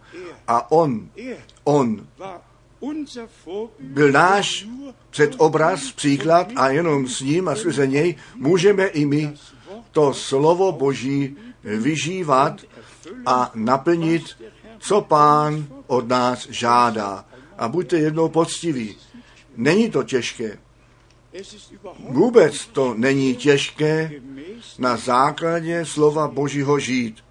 [0.48, 1.08] A on,
[1.64, 2.06] on
[3.78, 4.66] byl náš
[5.10, 9.34] předobraz, příklad a jenom s ním a skrze něj můžeme i my
[9.92, 12.60] to slovo Boží vyžívat
[13.26, 14.22] a naplnit,
[14.78, 17.24] co pán od nás žádá.
[17.58, 18.96] A buďte jednou poctiví.
[19.56, 20.58] Není to těžké.
[21.98, 24.12] Vůbec to není těžké
[24.78, 27.24] na základě slova Božího žít.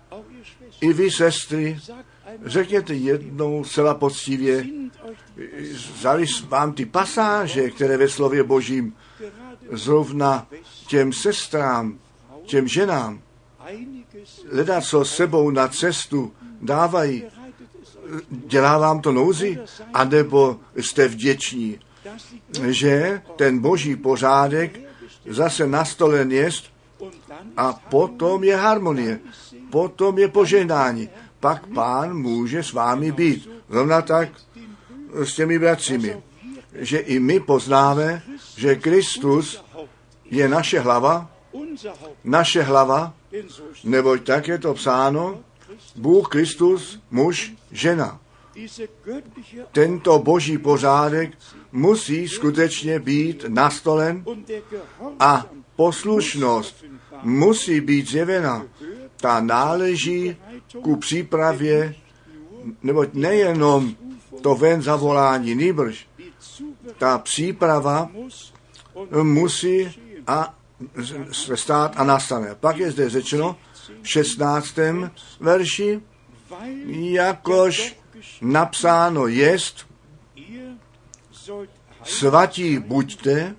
[0.82, 1.80] I vy, sestry,
[2.46, 4.66] řekněte jednou zcela poctivě,
[5.96, 8.94] vzali vám ty pasáže, které ve slově Božím
[9.72, 10.48] zrovna
[10.88, 12.00] těm sestrám,
[12.46, 13.22] těm ženám,
[14.52, 17.24] leda co sebou na cestu dávají,
[18.30, 19.60] dělá vám to nouzi,
[19.94, 21.80] anebo jste vděční,
[22.70, 24.80] že ten boží pořádek
[25.30, 26.64] zase nastolen jest
[27.58, 29.20] a potom je harmonie,
[29.70, 31.10] potom je požehnání.
[31.48, 33.50] Pak pán může s vámi být.
[33.70, 34.30] Rovna tak
[35.14, 36.18] s těmi bratřími,
[36.74, 38.24] že i my poznáme,
[38.58, 39.64] že Kristus
[40.26, 41.32] je naše hlava,
[42.24, 43.14] naše hlava,
[43.84, 45.40] neboť tak je to psáno,
[45.96, 48.20] Bůh Kristus, muž, žena.
[49.72, 51.32] Tento boží pořádek
[51.72, 54.26] musí skutečně být nastolen
[55.20, 56.86] a poslušnost
[57.24, 58.66] musí být zjevena.
[59.18, 60.36] Ta náleží
[60.82, 61.96] ku přípravě,
[62.84, 63.96] neboť nejenom
[64.42, 66.08] to ven zavolání, nýbrž
[66.98, 68.10] ta příprava
[69.24, 69.90] musí
[70.28, 70.56] a
[71.56, 72.56] stát a nastane.
[72.56, 73.58] Pak je zde řečeno
[74.02, 74.76] v 16.
[75.40, 76.02] verši,
[76.92, 77.96] jakož
[78.42, 79.88] napsáno jest,
[82.04, 83.56] svatí buďte,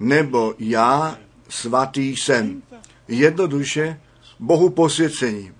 [0.00, 2.62] nebo já svatý jsem.
[3.08, 4.00] Jednoduše
[4.38, 5.52] Bohu posvěcení.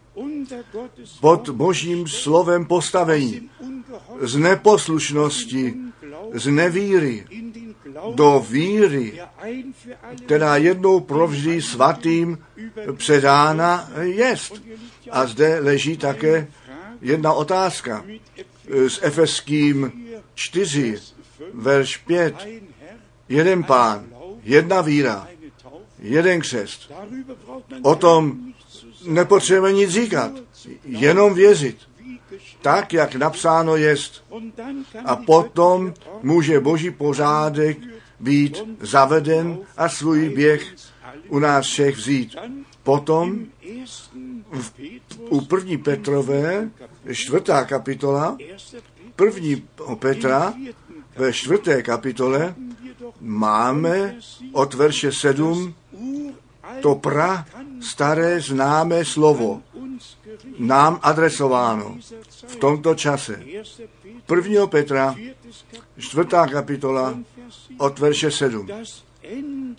[1.20, 3.50] Pod božím slovem postavení.
[4.20, 5.74] Z neposlušnosti,
[6.32, 7.26] z nevíry
[8.14, 9.20] do víry,
[10.24, 12.38] která jednou provždy svatým
[12.96, 14.62] předána jest.
[15.10, 16.48] A zde leží také
[17.00, 18.04] jedna otázka
[18.68, 19.92] s Efeským
[20.34, 20.98] 4,
[21.52, 22.48] verš 5.
[23.28, 24.06] Jeden pán,
[24.42, 25.28] jedna víra,
[25.98, 26.92] jeden křest.
[27.82, 28.52] O tom
[29.06, 30.32] nepotřebujeme nic říkat,
[30.84, 31.76] jenom věřit.
[32.62, 34.24] Tak, jak napsáno jest.
[35.04, 37.78] A potom může boží pořádek
[38.20, 40.74] být zaveden a svůj běh
[41.28, 42.36] u nás všech vzít.
[42.82, 43.46] Potom
[44.52, 44.72] v,
[45.28, 46.70] u první Petrové,
[47.12, 48.36] čtvrtá kapitola,
[49.16, 50.54] první Petra
[51.16, 52.54] ve čtvrté kapitole
[53.20, 54.16] máme
[54.52, 55.74] od verše 7
[56.82, 57.46] to pra
[57.80, 59.62] staré známé slovo
[60.58, 61.98] nám adresováno
[62.46, 63.42] v tomto čase.
[64.26, 64.66] 1.
[64.66, 65.14] Petra,
[65.98, 67.18] čtvrtá kapitola,
[67.78, 68.68] od verše 7.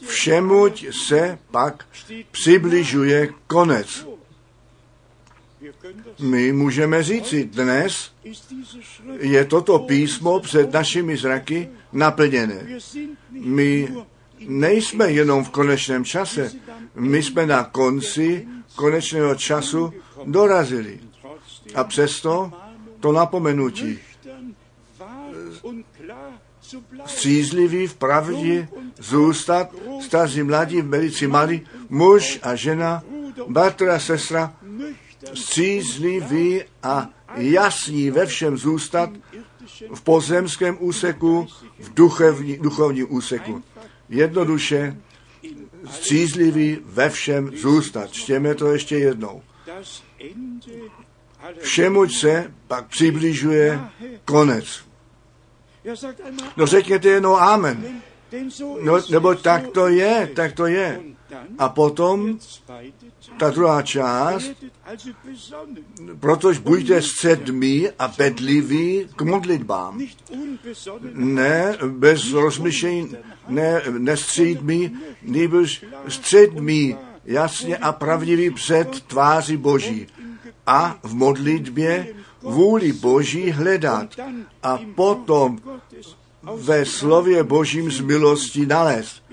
[0.07, 1.85] Všemuť se pak
[2.31, 4.07] přibližuje konec.
[6.19, 8.11] My můžeme říci, dnes
[9.19, 12.67] je toto písmo před našimi zraky naplněné.
[13.31, 13.93] My
[14.39, 16.51] nejsme jenom v konečném čase,
[16.99, 19.93] my jsme na konci konečného času
[20.25, 20.99] dorazili.
[21.75, 22.51] A přesto
[22.99, 23.99] to napomenutí
[27.05, 28.67] střízlivý v pravdě
[28.99, 29.69] zůstat,
[30.01, 33.03] staří mladí v medici malí, muž a žena,
[33.47, 34.53] bratr a sestra,
[35.33, 39.09] střízlivý a jasní ve všem zůstat,
[39.93, 41.47] v pozemském úseku,
[41.79, 43.63] v duchovní, duchovním úseku.
[44.09, 44.97] Jednoduše
[45.91, 48.11] střízlivý ve všem zůstat.
[48.11, 49.41] Čtěme to ještě jednou.
[51.61, 53.79] Všemuť se pak přibližuje
[54.25, 54.85] konec.
[56.57, 58.01] No řekněte jenom amen.
[58.81, 61.01] No, nebo tak to je, tak to je.
[61.57, 62.39] A potom
[63.37, 64.51] ta druhá část,
[66.19, 70.01] protože buďte středmí a bedliví k modlitbám.
[71.13, 73.15] Ne bez rozmyšlení,
[73.47, 80.07] ne nestřídmí, nebož středmí, jasně a pravdivý před tváří Boží.
[80.67, 82.07] A v modlitbě
[82.41, 84.15] vůli Boží hledat
[84.63, 85.59] a potom
[86.55, 89.23] ve slově Božím z milostí nalézt.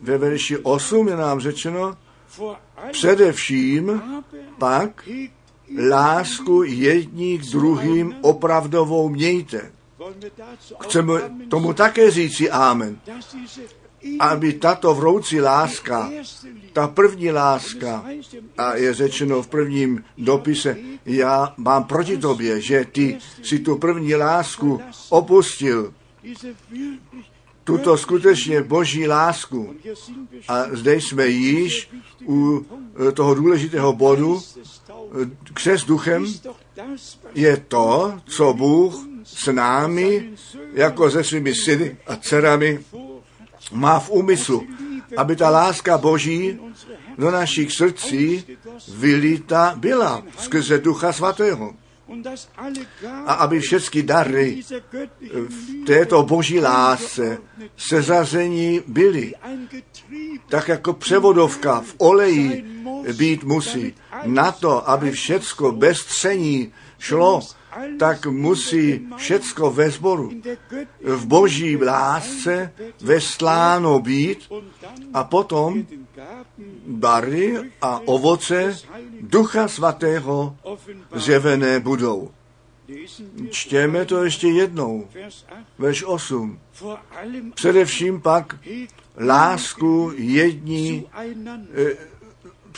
[0.00, 1.96] Ve verši 8 je nám řečeno,
[2.92, 4.02] především
[4.58, 5.08] pak
[5.88, 9.72] lásku jední k druhým opravdovou mějte.
[10.80, 11.12] Chceme
[11.48, 12.98] tomu také říci amen.
[14.20, 16.10] Aby tato vroucí láska,
[16.72, 18.04] ta první láska,
[18.58, 24.14] a je řečeno v prvním dopise, já mám proti tobě, že ty si tu první
[24.14, 25.94] lásku opustil,
[27.64, 29.74] tuto skutečně boží lásku.
[30.48, 31.90] A zde jsme již
[32.28, 32.66] u
[33.08, 36.26] eh, toho důležitého bodu, eh, křes duchem
[37.34, 38.94] je to, co Bůh
[39.24, 40.30] s námi,
[40.72, 42.80] jako se svými syny a dcerami,
[43.72, 44.66] má v úmyslu,
[45.16, 46.58] aby ta láska Boží
[47.18, 48.44] do našich srdcí
[48.88, 51.74] vylita byla skrze Ducha Svatého
[53.26, 54.62] a aby všechny dary
[55.32, 57.38] v této boží lásce
[57.76, 59.34] sezazení byly,
[60.48, 62.64] tak jako převodovka v oleji
[63.16, 63.94] být musí.
[64.24, 67.40] Na to, aby všecko bez tření šlo,
[67.98, 70.32] tak musí všecko ve sboru
[71.04, 74.52] v boží lásce vesláno být
[75.14, 75.86] a potom
[76.86, 78.76] dary a ovoce
[79.20, 80.56] Ducha Svatého
[81.14, 82.30] zjevené budou.
[83.50, 85.08] Čtěme to ještě jednou.
[85.78, 86.58] Verš 8.
[87.54, 88.56] Především pak
[89.16, 91.06] lásku jední,
[91.74, 91.96] eh,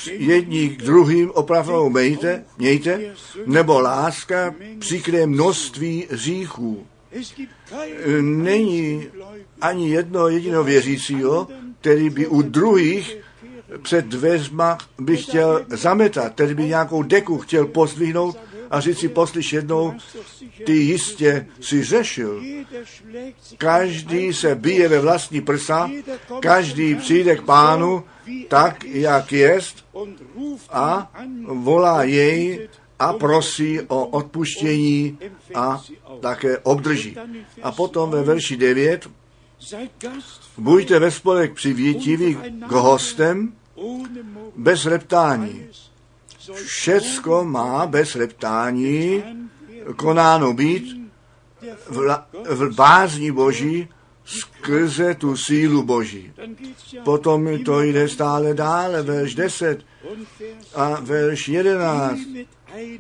[0.07, 3.01] jední k druhým opravdu mějte, mějte,
[3.47, 6.87] nebo láska přikryje množství říchů.
[8.21, 9.07] Není
[9.61, 11.49] ani jedno jediného věřícího,
[11.81, 13.17] který by u druhých
[13.83, 18.39] před dveřma by chtěl zametat, který by nějakou deku chtěl pozdvihnout
[18.71, 19.95] a říct si poslyš jednou,
[20.65, 22.43] ty jistě si řešil.
[23.59, 25.91] Každý se bije ve vlastní prsa,
[26.41, 28.05] každý přijde k pánu
[28.49, 29.85] tak, jak jest
[30.71, 31.11] a
[31.47, 32.69] volá jej
[32.99, 35.19] a prosí o odpuštění
[35.55, 35.83] a
[36.21, 37.17] také obdrží.
[37.63, 39.11] A potom ve verši 9
[40.59, 43.53] buďte ve spolek přivětiví k hostem
[44.57, 45.67] bez reptání.
[46.55, 49.23] Všecko má bez reptání
[49.97, 51.09] konáno být
[51.91, 53.89] v, la, v bázní Boží
[54.27, 56.33] skrze tu sílu Boží.
[57.05, 59.85] Potom to jde stále dále, verš 10
[60.75, 62.19] a verš 11.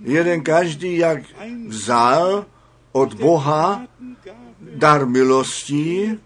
[0.02, 1.22] Jeden každý, jak
[1.66, 2.46] vzal
[2.92, 3.86] od Boha
[4.60, 6.18] dar milostí,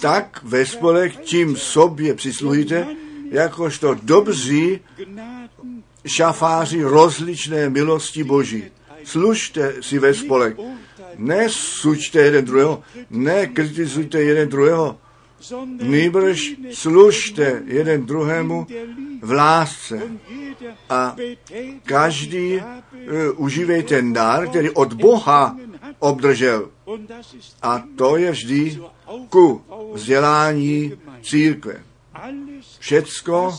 [0.00, 2.86] tak ve spolek tím sobě přisluhujte,
[3.30, 4.80] jakožto dobří
[6.06, 8.64] šafáři rozličné milosti Boží.
[9.04, 10.56] Služte si ve spolek.
[11.18, 14.98] Nesuďte jeden druhého, nekritizujte jeden druhého,
[15.82, 18.66] Nýbrž služte jeden druhému
[19.22, 20.02] v lásce
[20.90, 21.16] a
[21.84, 22.64] každý uh,
[23.36, 25.56] užívej ten dar, který od Boha
[25.98, 26.70] obdržel.
[27.62, 28.80] A to je vždy
[29.28, 29.62] ku
[29.92, 30.92] vzdělání
[31.22, 31.82] církve.
[32.78, 33.58] Všecko,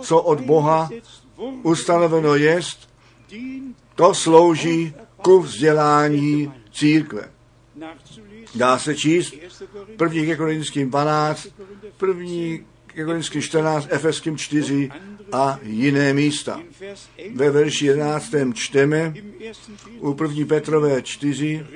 [0.00, 0.88] co od Boha
[1.62, 2.88] ustanoveno jest,
[3.94, 7.30] to slouží ku vzdělání církve.
[8.54, 9.34] Dá se číst
[9.96, 11.48] první ke Korinským 12,
[11.96, 14.90] první ke Korinským 14, Efeským 4
[15.32, 16.60] a jiné místa.
[17.34, 18.34] Ve verši 11.
[18.54, 19.14] čteme
[20.00, 21.66] u první Petrové 4,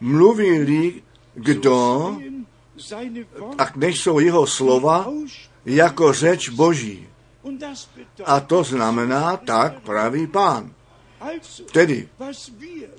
[0.00, 1.02] mluví
[1.34, 2.18] kdo,
[3.58, 5.06] a než jsou jeho slova,
[5.64, 7.08] jako řeč Boží.
[8.24, 10.70] A to znamená, tak praví pán.
[11.72, 12.08] Tedy,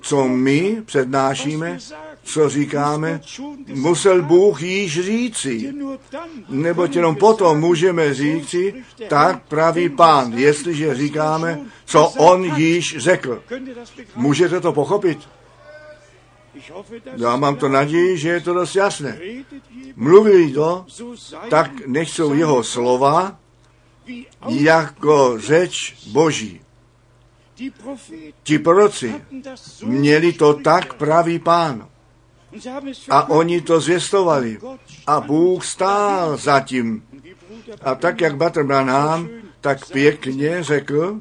[0.00, 1.78] co my přednášíme,
[2.22, 3.20] co říkáme,
[3.68, 5.74] musel Bůh již říci.
[6.48, 13.42] Neboť jenom potom můžeme říci, tak praví pán, jestliže říkáme, co on již řekl.
[14.16, 15.18] Můžete to pochopit?
[17.16, 19.18] Já mám to naději, že je to dost jasné.
[19.96, 20.86] Mluví to,
[21.50, 23.38] tak nechcou jeho slova
[24.48, 26.60] jako řeč Boží.
[28.42, 29.14] Ti proroci
[29.84, 31.88] měli to tak pravý pán.
[33.10, 34.58] A oni to zvěstovali.
[35.06, 37.02] A Bůh stál za tím.
[37.82, 39.28] A tak, jak Batr Branham
[39.60, 41.20] tak pěkně řekl,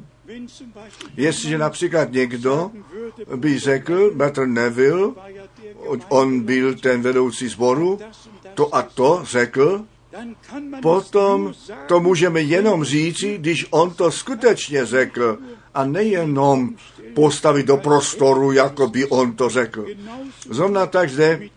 [1.18, 2.72] jestliže například někdo
[3.36, 5.12] by řekl, Batr Neville,
[6.10, 8.00] on byl ten vedoucí sboru,
[8.54, 9.86] to a to řekl,
[10.82, 11.54] potom
[11.88, 15.38] to můžeme jenom říci, když on to skutečně řekl
[15.76, 16.76] a nejenom
[17.14, 19.86] postavit do prostoru, jako by on to řekl.
[20.50, 21.50] Zrovna tak zde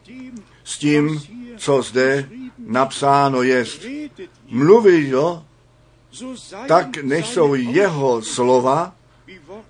[0.64, 1.20] s tím,
[1.56, 3.80] co zde napsáno redet,
[4.48, 5.44] Mluví, jo,
[6.68, 8.94] tak nejsou jeho slova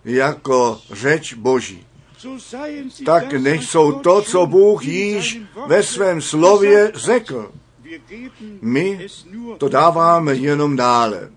[0.04, 1.86] jako řeč Boží.
[3.04, 7.52] Tak nejsou to, co Bůh již ve svém slově řekl.
[8.62, 9.06] My
[9.58, 11.30] to dáváme jenom dále.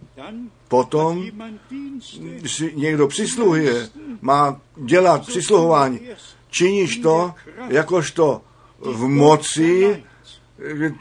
[0.71, 1.25] Potom
[2.45, 3.89] si někdo přisluhuje,
[4.21, 5.99] má dělat přisluhování.
[6.49, 7.33] Činíš to
[7.67, 8.41] jakožto
[8.79, 10.03] v moci,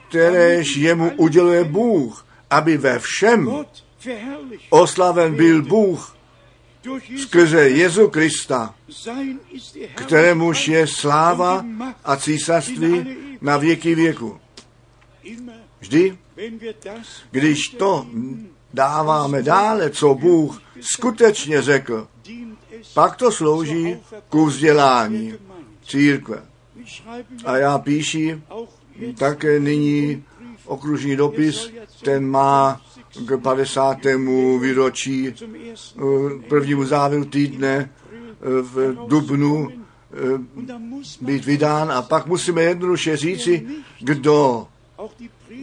[0.08, 3.64] kteréž jemu uděluje Bůh, aby ve všem
[4.70, 6.16] oslaven byl Bůh
[7.22, 8.74] skrze Jezu Krista,
[9.94, 11.64] kterémuž je sláva
[12.04, 14.40] a císařství na věky věku.
[15.80, 16.18] Vždy,
[17.30, 18.06] když to
[18.74, 22.08] dáváme dále, co Bůh skutečně řekl,
[22.94, 23.96] pak to slouží
[24.28, 25.34] ku vzdělání
[25.84, 26.42] církve.
[27.44, 28.42] A já píši
[29.18, 30.24] také nyní
[30.64, 31.70] okružní dopis,
[32.04, 32.80] ten má
[33.26, 33.98] k 50.
[34.60, 36.02] výročí eh,
[36.48, 39.76] prvnímu závěru týdne eh, v Dubnu eh,
[41.20, 43.66] být vydán a pak musíme jednoduše říci,
[44.00, 44.66] kdo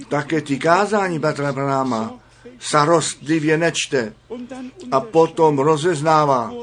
[0.10, 2.14] také ty kázání Batra Branáma
[2.60, 4.14] starostlivě nečte
[4.92, 6.54] a potom rozeznává,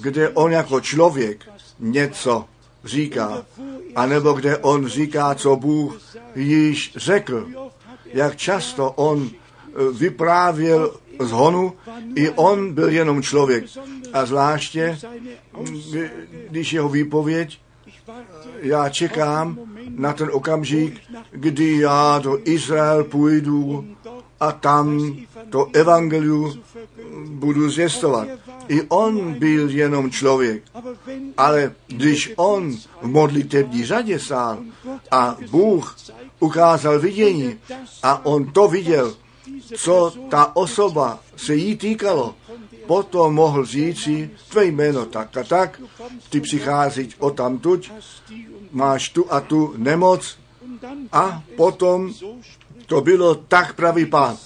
[0.00, 1.44] kde on jako člověk
[1.78, 2.44] něco
[2.84, 3.46] říká,
[3.94, 6.00] anebo kde on říká, co Bůh
[6.34, 7.48] již řekl.
[8.04, 11.72] Jak často on eh, vyprávěl z honu,
[12.14, 13.64] i on byl jenom člověk.
[14.12, 14.98] A zvláště,
[16.48, 17.60] když jeho výpověď,
[18.06, 19.58] warte já čekám
[19.96, 21.00] na ten okamžik,
[21.30, 23.86] kdy já do Izrael půjdu
[24.40, 25.16] a tam
[25.50, 26.62] to evangelium
[27.26, 28.28] budu zvěstovat.
[28.68, 30.62] I on byl jenom člověk.
[31.36, 34.58] Ale když on v modlitevní řadě stál
[35.10, 35.96] a Bůh
[36.40, 37.58] ukázal vidění
[38.02, 39.14] a on to viděl,
[39.76, 42.34] co ta osoba se jí týkalo,
[42.86, 45.82] potom mohl říci, tvé jméno tak a tak,
[46.30, 47.90] ty přicházíš o tamtuť,
[48.72, 50.38] máš tu a tu nemoc
[51.12, 52.12] a potom
[52.86, 54.36] to bylo tak pravý pán.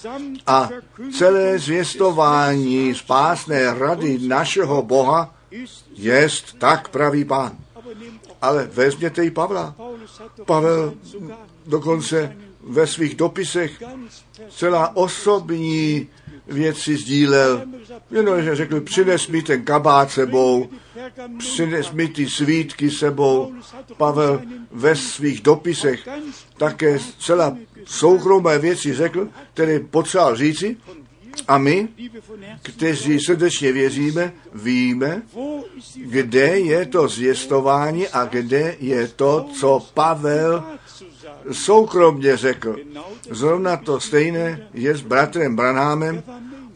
[0.47, 0.69] A
[1.17, 5.35] celé zvěstování spásné rady našeho Boha
[5.93, 7.57] jest tak pravý pán.
[8.41, 9.75] Ale vezměte i Pavla.
[10.45, 10.93] Pavel
[11.65, 13.83] dokonce ve svých dopisech
[14.49, 16.07] celá osobní
[16.47, 17.61] věci sdílel.
[18.11, 20.69] Jenom že řekl, přines mi ten kabát sebou,
[21.37, 23.53] přines mi ty svítky sebou.
[23.97, 26.09] Pavel ve svých dopisech
[26.57, 30.77] také celá soukromé věci řekl, které potřeboval říci.
[31.47, 31.87] A my,
[32.61, 35.21] kteří srdečně věříme, víme,
[35.95, 40.63] kde je to zvěstování a kde je to, co Pavel
[41.51, 42.75] soukromně řekl.
[43.29, 46.23] Zrovna to stejné je s bratrem Branhámem.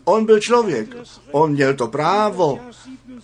[0.03, 0.95] On byl člověk.
[1.32, 2.60] On měl to právo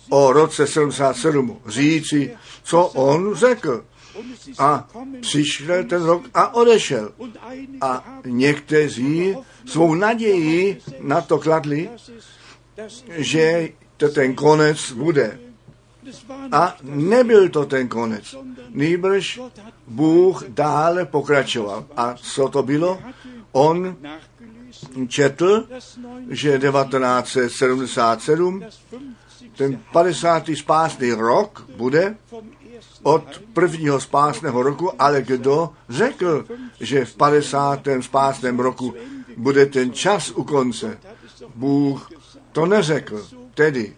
[0.08, 3.84] o roce 77 říci, co on řekl.
[4.58, 4.88] A
[5.20, 7.12] přišel ten rok a odešel.
[7.80, 9.36] A někteří
[9.66, 11.90] svou naději na to kladli,
[13.08, 15.38] že to ten konec bude.
[16.52, 18.34] A nebyl to ten konec.
[18.70, 19.40] Nýbrž
[19.86, 21.86] Bůh dále pokračoval.
[21.96, 22.98] A co to bylo?
[23.52, 23.96] On
[25.08, 29.56] četl, das 9, že 1977, das 50.
[29.56, 30.50] ten 50.
[30.54, 32.16] spásný rok bude
[33.02, 36.44] od prvního spásného roku, ale kdo řekl,
[36.80, 37.80] že v 50.
[38.00, 38.94] spásném roku
[39.36, 40.98] bude ten čas u konce?
[41.54, 42.10] Bůh
[42.52, 43.26] to neřekl.
[43.54, 43.96] Tedy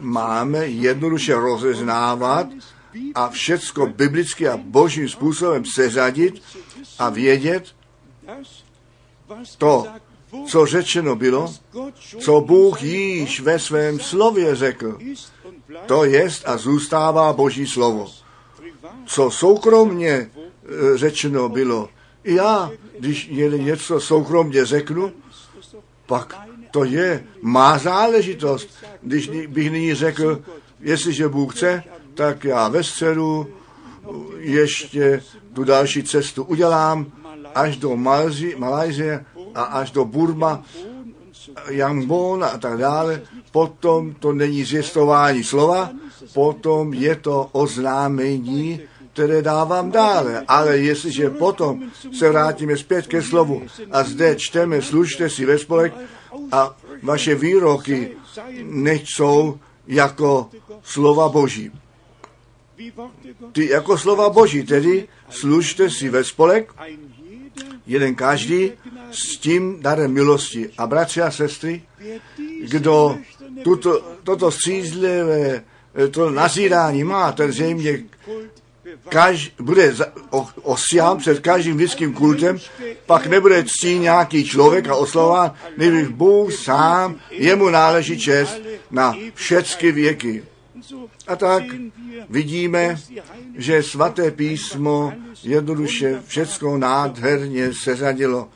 [0.00, 2.46] máme jednoduše rozeznávat
[3.14, 6.42] a všecko biblicky a božím způsobem seřadit
[6.98, 7.74] a vědět
[9.58, 9.86] to,
[10.46, 11.54] co řečeno bylo,
[12.18, 14.98] co Bůh již ve svém slově řekl.
[15.86, 18.10] To jest a zůstává Boží slovo.
[19.06, 20.30] Co soukromně e,
[20.98, 21.88] řečeno bylo.
[22.24, 25.12] I já, když jeden něco soukromně řeknu,
[26.06, 26.36] pak
[26.70, 28.68] to je má záležitost.
[29.02, 30.42] Když bych nyní řekl,
[30.80, 31.82] jestliže Bůh chce,
[32.14, 33.46] tak já ve středu
[34.38, 35.22] ještě
[35.52, 37.12] tu další cestu udělám
[37.54, 37.96] až do
[38.56, 40.64] Malajzie a až do Burma,
[41.68, 43.22] Yangon a tak dále.
[43.52, 45.90] Potom to není zvěstování slova,
[46.34, 48.80] potom je to oznámení,
[49.12, 50.44] které dávám dále.
[50.48, 51.82] Ale jestliže potom
[52.12, 55.94] se vrátíme zpět ke slovu a zde čteme, služte si ve spolek
[56.52, 58.10] a vaše výroky
[58.62, 60.50] nejsou jako
[60.82, 61.70] slova Boží.
[63.52, 66.72] Ty jako slova Boží, tedy služte si ve spolek,
[67.86, 68.72] jeden každý
[69.14, 70.70] s tím darem milosti.
[70.78, 71.82] A bratři a sestry,
[72.68, 73.18] kdo
[73.62, 75.62] tuto, toto střízlivé
[75.94, 78.02] eh, to nazírání má, ten zřejmě
[79.08, 82.58] kaž, bude za- o- osián před každým lidským kultem,
[83.06, 88.60] pak nebude ctí nějaký člověk a oslován, nejvíc Bůh sám, jemu náleží čest
[88.90, 90.44] na všechny věky.
[91.26, 91.62] A tak
[92.28, 92.96] vidíme,
[93.56, 95.12] že svaté písmo
[95.42, 98.48] jednoduše všecko nádherně seřadilo.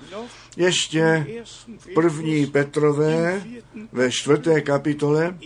[0.59, 1.27] Ještě
[1.95, 3.43] první Petrové
[3.93, 5.39] ve čtvrté kapitole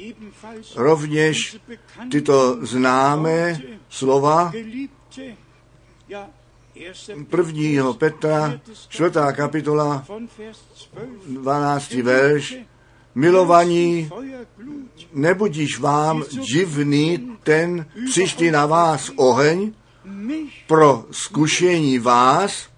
[0.77, 1.57] rovněž
[2.11, 5.37] tyto známé slova geliebte,
[6.09, 6.31] ja,
[6.75, 7.25] 1.
[7.31, 10.59] prvního Petra, čtvrtá kapitola, von Vers
[11.27, 11.43] 12.
[11.43, 11.93] 12.
[11.93, 12.57] verš,
[13.15, 14.11] milovaní,
[15.13, 19.73] nebudíš vám divný ten přišli na vás oheň
[20.67, 22.72] pro zkušení vás,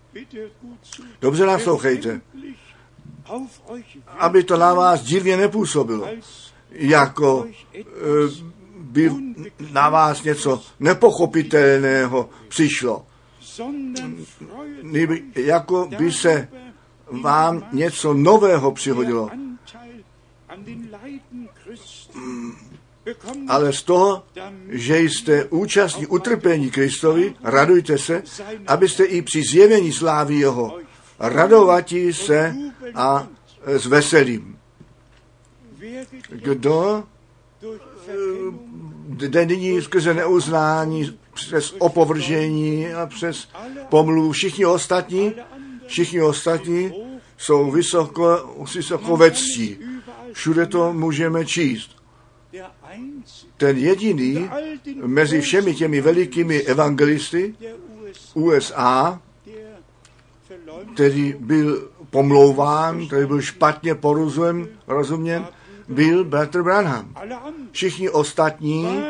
[1.21, 2.21] dobře naslouchejte,
[4.19, 6.09] aby to na vás divně nepůsobilo,
[6.71, 7.83] jako eh,
[8.79, 9.11] by
[9.73, 13.07] na vás něco nepochopitelného přišlo.
[15.35, 16.49] Jako by se
[17.11, 19.31] vám něco nového přihodilo.
[23.49, 24.23] Ale z toho,
[24.69, 28.23] že jste účastní utrpení Kristovi, radujte se,
[28.67, 30.79] abyste i při zjevení slávy Jeho
[31.19, 32.57] radovati se
[32.95, 33.29] a
[33.67, 34.59] e, s veselím.
[35.79, 37.05] werdet Kdo
[37.63, 38.75] Verkennung
[39.09, 43.49] jde nyní skrze neuznání, přes opovržení a přes
[43.89, 45.35] pomluvu, všichni ostatní,
[45.87, 46.93] všichni ostatní
[47.39, 49.79] jsou vysoko, vysoko ve ctí.
[50.33, 52.04] Všude to můžeme číst.
[53.57, 54.51] Ten jediný
[55.05, 57.55] mezi všemi těmi velikými evangelisty
[58.35, 59.21] USA,
[60.95, 65.47] který byl pomlouván, který byl špatně porozuměn, rozuměn,
[65.89, 67.15] byl Bratr Branham.
[67.73, 69.05] Všichni ostatní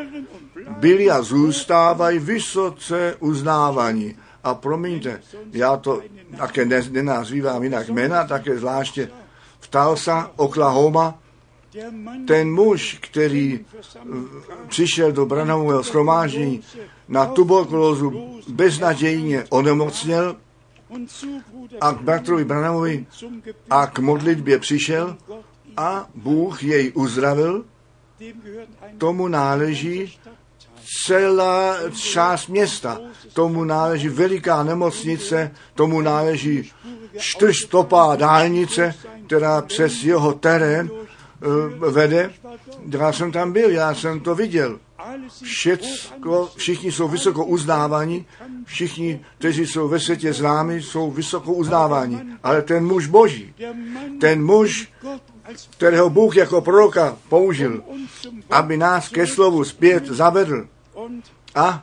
[0.79, 4.17] byli a zůstávají vysoce uznávaní.
[4.45, 5.21] A promiňte,
[5.53, 6.03] já to
[6.37, 9.09] také ne- nenazývám jinak jména, také zvláště
[9.61, 11.19] v Tulsa, Oklahoma,
[12.27, 13.65] ten muž, který
[14.69, 16.63] přišel do Branhamového schromáždění
[17.09, 20.37] na tuberkulózu, beznadějně onemocněl
[21.81, 23.07] a k bratrovi Branhamovi
[23.71, 25.17] a k modlitbě přišel
[25.77, 27.65] a Bůh jej uzdravil,
[28.99, 30.19] tomu náleží
[31.07, 33.01] celá část města.
[33.33, 36.73] Tomu náleží veliká nemocnice, tomu náleží
[37.19, 38.95] čtyřstopá dálnice,
[39.27, 41.14] která přes jeho terén eh,
[41.91, 42.33] vede.
[42.91, 44.79] Já jsem tam byl, já jsem to viděl.
[45.43, 48.25] Všecko, všichni jsou vysoko uznáváni,
[48.65, 52.21] všichni, kteří jsou ve světě známi, jsou vysoko uznáváni.
[52.43, 53.55] Ale ten muž boží,
[54.21, 54.89] ten muž,
[55.71, 57.83] kterého Bůh jako proroka použil,
[58.51, 60.67] aby nás ke slovu zpět zavedl
[61.55, 61.83] a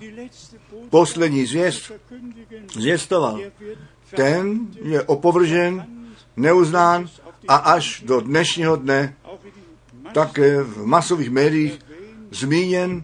[0.90, 1.92] poslední zvěst
[2.74, 3.40] zvěstoval.
[4.16, 5.86] Ten je opovržen,
[6.38, 7.10] neuznán
[7.48, 9.16] a až do dnešního dne
[10.14, 11.80] také v masových médiích
[12.32, 13.04] zmíněn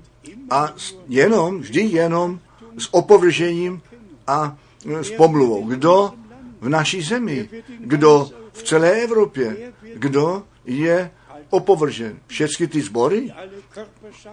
[0.50, 0.74] a
[1.08, 2.40] jenom, vždy jenom
[2.78, 3.82] s opovržením
[4.28, 5.66] a e, s pomluvou.
[5.68, 6.14] Kdo
[6.62, 7.50] v naší zemi,
[7.80, 11.12] kdo v celé Evropě, kdo je
[11.50, 12.20] opovržen.
[12.28, 13.34] Všechny ty sbory,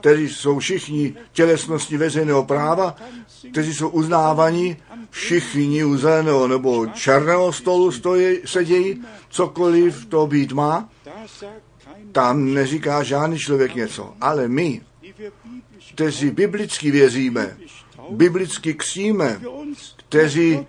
[0.00, 2.96] kteří jsou všichni tělesnosti veřejného práva,
[3.50, 4.76] kteří jsou uznávaní,
[5.10, 10.88] všichni u zeleného nebo černého stolu stojí, sedějí, cokoliv to být má.
[12.14, 14.80] Tam neříká žádný člověk něco, ale my,
[15.92, 17.56] kteří biblicky věříme,
[18.10, 19.40] biblicky kříme,
[19.96, 20.66] kteří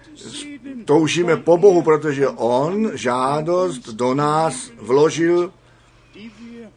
[0.85, 5.53] toužíme po Bohu, protože On žádost do nás vložil,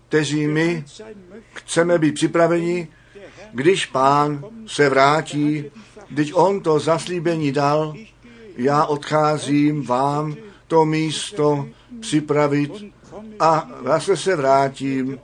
[0.09, 0.85] kteří my
[1.53, 2.89] chceme být připraveni,
[3.53, 5.65] když pán se vrátí,
[6.11, 7.95] když on to zaslíbení dal,
[8.57, 11.69] já odcházím vám to místo
[12.01, 12.73] připravit
[13.41, 15.19] a zase se vrátím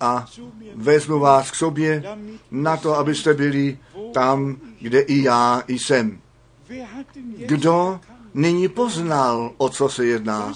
[0.00, 0.26] a
[0.74, 2.02] vezmu vás k sobě
[2.50, 3.78] na to, abyste byli
[4.12, 6.18] tam, kde i já jsem.
[7.46, 8.00] Kdo
[8.34, 10.52] nyní poznal, o co se jedná?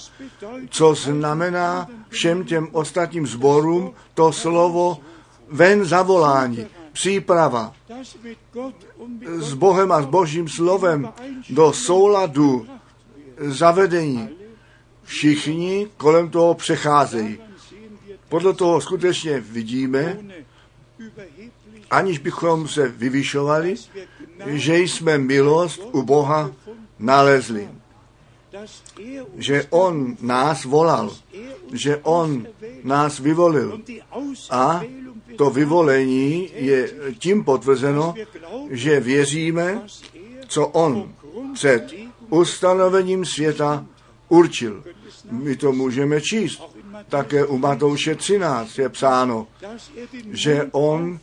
[0.71, 4.99] Co znamená všem těm ostatním zborům to slovo
[5.49, 7.73] ven zavolání, příprava
[9.39, 11.13] s Bohem a s Božím slovem
[11.51, 12.67] do souladu
[13.39, 14.29] zavedení.
[15.05, 17.39] Všichni kolem toho přecházejí.
[18.29, 20.19] Podle toho skutečně vidíme,
[21.91, 23.75] aniž bychom se vyvyšovali,
[24.47, 26.51] že jsme milost u Boha
[26.99, 27.69] nalezli.
[29.37, 31.17] Že On nás volal,
[31.73, 32.47] že On
[32.85, 33.81] nás vyvolil.
[34.51, 34.83] A
[35.37, 38.15] to vyvolení je tím potvrzeno,
[38.71, 39.83] že věříme,
[40.49, 41.13] co On
[41.55, 41.93] před
[42.31, 43.87] ustanovením světa
[44.29, 44.85] určil.
[45.31, 46.63] My to můžeme číst.
[47.09, 49.47] Také u Matouše 13 je psáno,
[50.33, 51.19] že on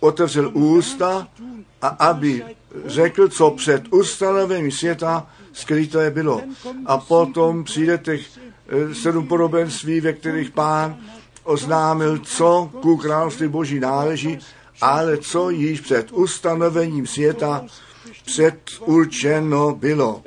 [0.00, 1.28] otevřel ústa
[1.82, 2.44] a aby
[2.84, 6.42] řekl, co před ustanovením světa skryté bylo.
[6.86, 8.38] A potom přijde těch
[8.68, 10.96] eh, sedm podobenství, ve kterých pán
[11.44, 14.38] oznámil, co ku království boží náleží,
[14.80, 17.66] ale co již před ustanovením světa
[18.24, 20.22] předurčeno bylo.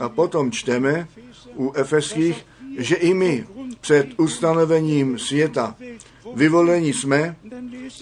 [0.00, 1.08] A potom čteme
[1.56, 2.46] u Efeských,
[2.78, 3.46] že i my
[3.80, 5.76] před ustanovením světa
[6.34, 7.36] vyvolení jsme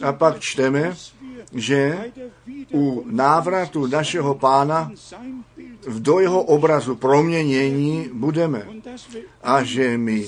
[0.02, 0.96] a pak čteme,
[1.52, 1.98] že
[2.74, 4.92] u návratu našeho pána
[5.98, 8.66] do jeho obrazu proměnění budeme
[9.42, 10.26] a že my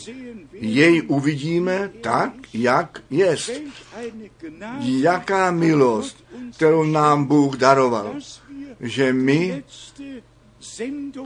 [0.52, 3.50] jej uvidíme tak, jak jest.
[4.80, 6.24] Jaká milost,
[6.56, 8.14] kterou nám Bůh daroval,
[8.80, 9.64] že my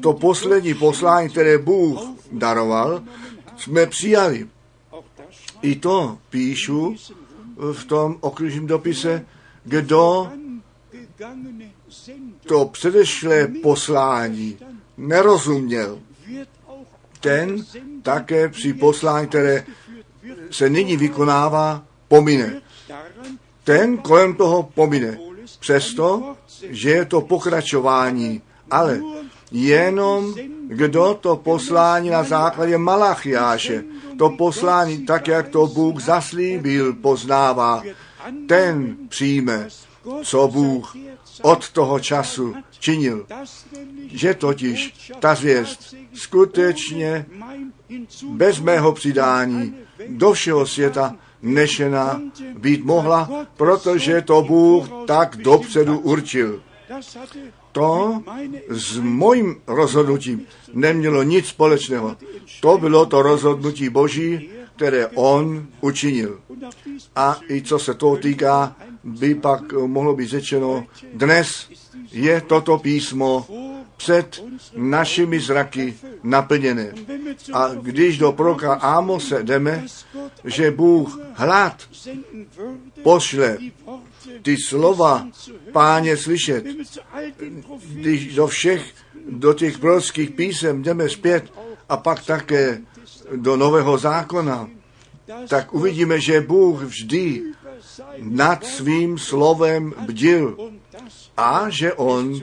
[0.01, 2.01] to poslední poslání, které Bůh
[2.33, 3.03] daroval,
[3.57, 4.49] jsme přijali.
[5.63, 6.97] I to píšu
[7.73, 9.27] v tom okružním dopise,
[9.65, 10.33] kdo
[12.47, 14.59] to předešlé poslání
[14.97, 15.99] nerozuměl,
[17.21, 17.65] ten
[18.03, 19.65] také při poslání, které
[20.51, 22.63] se nyní vykonává, pomine.
[23.65, 25.19] Ten kolem toho pomine.
[25.61, 29.01] Přesto, že je to pokračování, ale
[29.53, 30.35] jenom
[30.69, 33.85] kdo to poslání na základě Malachiáše,
[34.19, 37.83] to poslání tak, jak to Bůh zaslíbil, poznává,
[38.47, 39.69] ten přijme,
[40.23, 40.97] co Bůh
[41.43, 43.27] od toho času činil.
[44.13, 47.27] Že totiž ta zvěst skutečně
[48.29, 49.75] bez mého přidání
[50.09, 52.21] do všeho světa nešena
[52.59, 56.63] být mohla, protože to Bůh tak dopředu určil.
[57.79, 58.23] To
[58.69, 62.17] s mojím rozhodnutím nemělo nic společného.
[62.61, 66.41] To bylo to rozhodnutí Boží, které On učinil.
[67.17, 71.71] A i co se toho týká, by pak mohlo být řečeno, dnes
[72.13, 73.47] je toto písmo
[73.97, 74.45] před
[74.77, 76.95] našimi zraky naplněné.
[77.53, 79.87] A když do proroka Ámose jdeme,
[80.45, 81.83] že Bůh hlad
[83.03, 83.59] pošle
[84.43, 85.27] ty slova
[85.73, 86.65] páně slyšet,
[87.89, 88.95] když do všech,
[89.29, 91.53] do těch prorockých písem jdeme zpět
[91.89, 92.81] a pak také
[93.37, 94.69] do Nového zákona,
[95.49, 97.43] tak uvidíme, že Bůh vždy
[98.19, 100.57] nad svým slovem bdil
[101.37, 102.41] a že On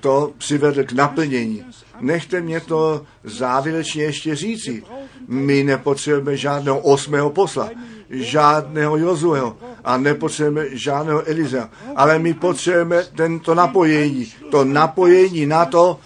[0.00, 1.64] to přivedl k naplnění.
[2.00, 4.82] Nechte mě to závěrečně ještě říci.
[5.28, 7.70] My nepotřebujeme žádného osmého posla,
[8.10, 16.00] žádného Jozueho a nepotřebujeme žádného Eliza, ale my potřebujeme tento napojení, to napojení na to,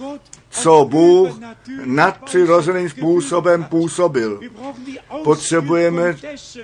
[0.51, 1.41] co Bůh
[1.85, 4.41] nadpřirozeným způsobem působil.
[5.25, 6.16] Potřebujeme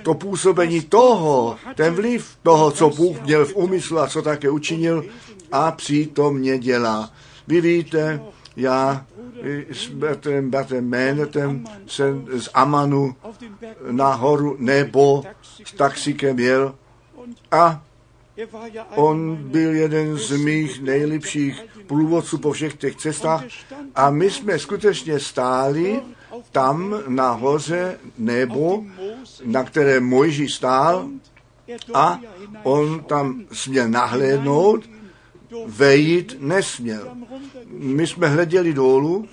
[0.03, 5.05] to působení toho, ten vliv toho, co Bůh měl v úmyslu a co také učinil
[5.51, 7.11] a přítomně dělá.
[7.47, 8.21] Vy víte,
[8.57, 9.05] já
[9.71, 15.23] s bratrem, bratrem Ménetem jsem z Amanu auf den Berg na horu nebo
[15.63, 16.75] s taxikem jel.
[17.51, 17.83] A
[18.95, 23.43] On byl jeden z mých nejlepších průvodců po všech těch cestách.
[23.95, 26.01] A my jsme skutečně stáli
[26.51, 28.83] tam na hoře nebo,
[29.45, 31.07] na které Mojžíš stál.
[31.93, 32.19] A
[32.63, 34.89] on tam směl nahlédnout,
[35.65, 37.17] vejít nesměl.
[37.67, 39.25] My jsme hleděli dolů,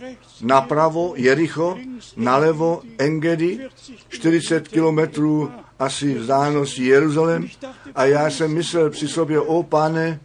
[0.42, 1.78] napravo Jericho,
[2.16, 3.60] nalevo Engedi,
[4.08, 7.48] 40 kilometrů asi vzdálenosti Jeruzalém
[7.94, 10.20] a já jsem myslel při sobě, o pane,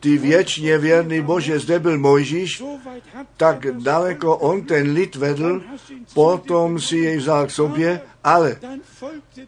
[0.00, 2.62] ty věčně věrný Bože, zde byl Mojžíš,
[3.36, 5.62] tak daleko on ten lid vedl,
[6.14, 8.56] potom si jej vzal k sobě, ale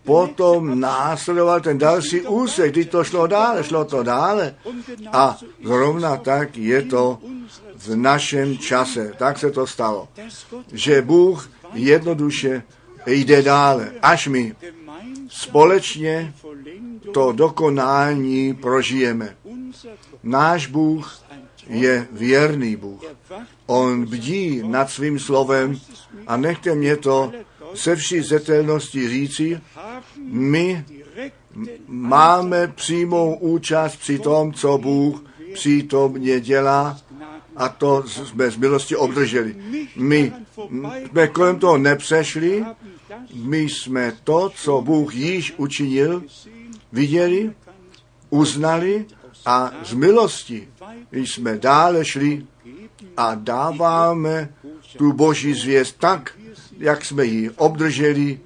[0.04, 4.54] potom následoval ten další úsek, kdy to šlo dále, šlo to dále.
[5.12, 7.18] A zrovna tak je to
[7.76, 9.12] v našem čase.
[9.18, 10.08] Tak se to stalo,
[10.72, 12.62] že Bůh jednoduše
[13.06, 14.54] jde dále, až my
[15.28, 16.34] společně
[17.14, 19.36] to dokonání prožijeme.
[20.22, 21.22] Náš Bůh
[21.68, 23.00] je věrný Bůh.
[23.66, 25.80] On bdí nad svým slovem
[26.26, 27.32] a nechte mě to
[27.76, 29.60] se vší zetelností říci,
[30.18, 30.84] my
[31.86, 37.00] máme přímou účast při tom, co Bůh přítomně dělá
[37.56, 39.56] a to jsme z milosti obdrželi.
[39.96, 40.32] My
[41.08, 42.64] jsme kolem toho nepřešli,
[43.34, 46.22] my jsme to, co Bůh již učinil,
[46.92, 47.52] viděli,
[48.30, 49.06] uznali
[49.46, 50.68] a z milosti
[51.12, 52.46] jsme dále šli
[53.16, 54.48] a dáváme
[54.96, 56.38] tu boží zvěst tak,
[56.78, 58.40] jak jsme ji obdrželi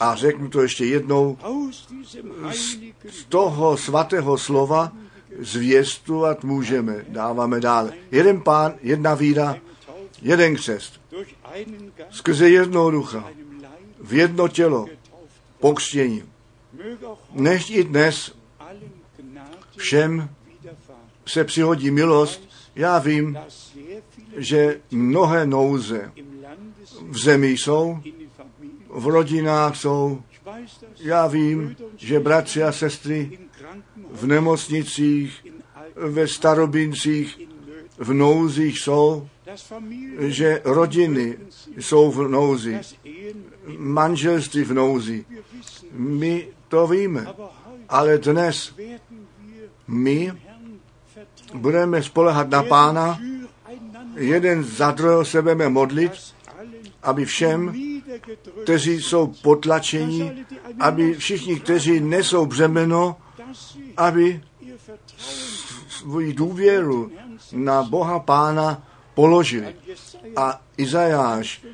[0.00, 1.38] a řeknu to ještě jednou,
[3.10, 4.92] z toho svatého slova
[5.38, 7.04] zvěstovat můžeme.
[7.08, 7.92] Dáváme dále.
[8.10, 9.56] Jeden pán, jedna víra,
[10.22, 11.00] jeden křest.
[12.10, 13.30] Skrze jednoho ducha.
[14.00, 14.86] V jedno tělo.
[15.60, 16.22] Pokřtění.
[17.32, 18.34] Než i dnes
[19.76, 20.30] všem
[21.26, 22.48] se přihodí milost.
[22.76, 23.38] Já vím,
[24.36, 26.12] že mnohé nouze
[27.02, 27.98] v zemi jsou,
[28.90, 30.22] v rodinách jsou.
[31.00, 33.38] Já vím, že bratři a sestry
[34.12, 35.46] v nemocnicích,
[35.96, 37.40] ve starobincích,
[37.98, 39.28] v nouzích jsou,
[40.18, 41.38] že rodiny
[41.78, 42.80] jsou v nouzi,
[43.78, 45.24] manželství v nouzi.
[45.92, 47.26] My to víme,
[47.88, 48.74] ale dnes
[49.88, 50.32] my
[51.54, 53.20] budeme spolehat na Pána,
[54.16, 56.33] jeden za druhého se budeme modlit,
[57.04, 57.74] aby všem,
[58.62, 60.44] kteří jsou potlačeni,
[60.80, 63.16] aby všichni, kteří nesou břemeno,
[63.96, 64.42] aby
[65.88, 67.10] svoji důvěru
[67.52, 68.82] na Boha Pána
[69.14, 69.76] položili.
[70.36, 71.64] A Izajáš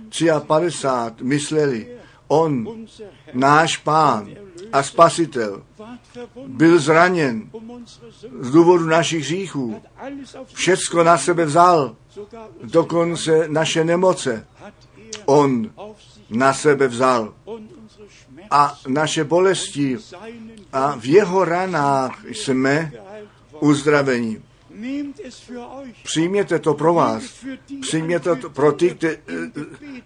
[0.46, 1.88] 53 mysleli,
[2.28, 2.68] on,
[3.34, 4.28] náš pán
[4.72, 5.62] a spasitel,
[6.46, 7.50] byl zraněn
[8.40, 9.82] z důvodu našich hříchů.
[10.46, 11.96] Všecko na sebe vzal,
[12.62, 14.46] dokonce naše nemoce.
[15.30, 15.70] On
[16.30, 17.34] na sebe vzal.
[18.50, 19.96] A naše bolesti
[20.72, 22.92] a v jeho ranách jsme
[23.60, 24.42] uzdravení.
[26.02, 27.22] Přijměte to pro vás.
[27.80, 29.16] Přijměte to pro ty, kte,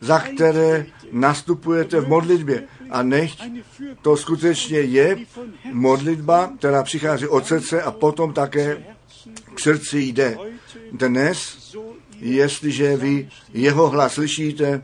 [0.00, 2.68] za které nastupujete v modlitbě.
[2.90, 3.32] A nech
[4.02, 5.18] to skutečně je
[5.72, 8.84] modlitba, která přichází od srdce a potom také
[9.54, 10.38] k srdci jde.
[10.92, 11.38] Dnes,
[12.20, 14.82] jestliže vy jeho hlas slyšíte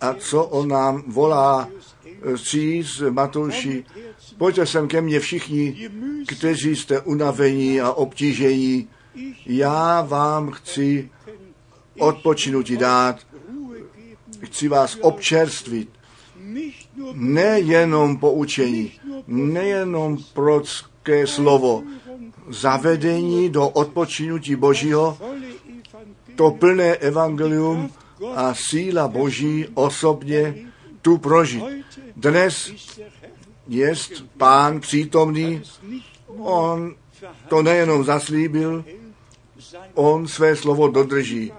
[0.00, 1.68] a co on nám volá
[2.82, 3.84] z Matouši,
[4.38, 5.90] pojďte sem ke mně všichni,
[6.26, 8.88] kteří jste unavení a obtížení,
[9.46, 11.10] já vám chci
[11.98, 13.16] odpočinutí dát,
[14.44, 15.88] chci vás občerstvit.
[17.14, 18.92] Nejenom poučení,
[19.26, 21.82] nejenom prorocké slovo,
[22.48, 25.18] zavedení do odpočinutí Božího,
[26.36, 27.90] to plné evangelium
[28.34, 30.54] a síla Boží osobně
[31.02, 31.64] tu prožít.
[32.16, 32.72] Dnes
[33.68, 33.92] je
[34.36, 35.62] pán přítomný,
[36.38, 36.94] on
[37.48, 38.84] to nejenom zaslíbil,
[39.94, 41.52] on své slovo dodrží.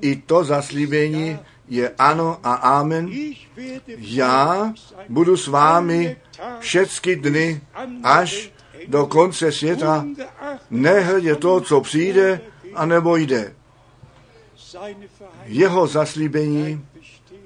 [0.00, 1.38] I to zaslíbení
[1.68, 3.10] je ano a amen.
[3.96, 4.72] Já
[5.08, 6.16] budu s vámi
[6.58, 7.60] všechny dny
[8.02, 8.52] až
[8.88, 10.06] do konce světa,
[10.70, 12.40] nehledě to, co přijde,
[12.74, 13.54] anebo jde.
[15.44, 16.86] Jeho zaslíbení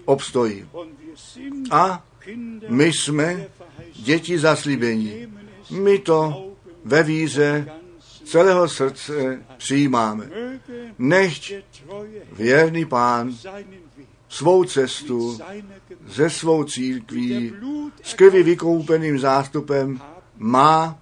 [0.05, 0.67] obstojí.
[1.71, 2.05] A
[2.69, 3.47] my jsme
[3.97, 5.27] děti zaslíbení.
[5.71, 6.53] My to
[6.85, 7.71] ve víře
[8.25, 10.31] celého srdce přijímáme.
[10.99, 11.53] Nechť
[12.33, 13.35] věrný pán
[14.29, 15.39] svou cestu
[16.07, 17.53] ze svou církví
[18.03, 20.01] s krvi vykoupeným zástupem
[20.39, 20.99] má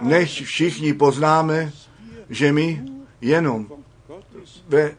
[0.00, 1.72] Nech všichni poznáme,
[2.30, 2.84] že my
[3.20, 3.68] jenom
[4.68, 4.96] ve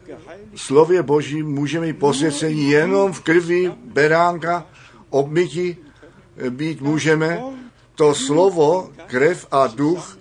[0.55, 4.65] slově Božím můžeme být posvěceni jenom v krvi beránka,
[5.09, 5.77] obmyti
[6.49, 7.41] být můžeme.
[7.95, 10.17] To slovo, krev a duch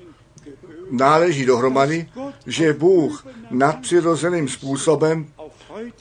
[0.90, 2.09] náleží dohromady,
[2.47, 5.26] že Bůh nadpřirozeným způsobem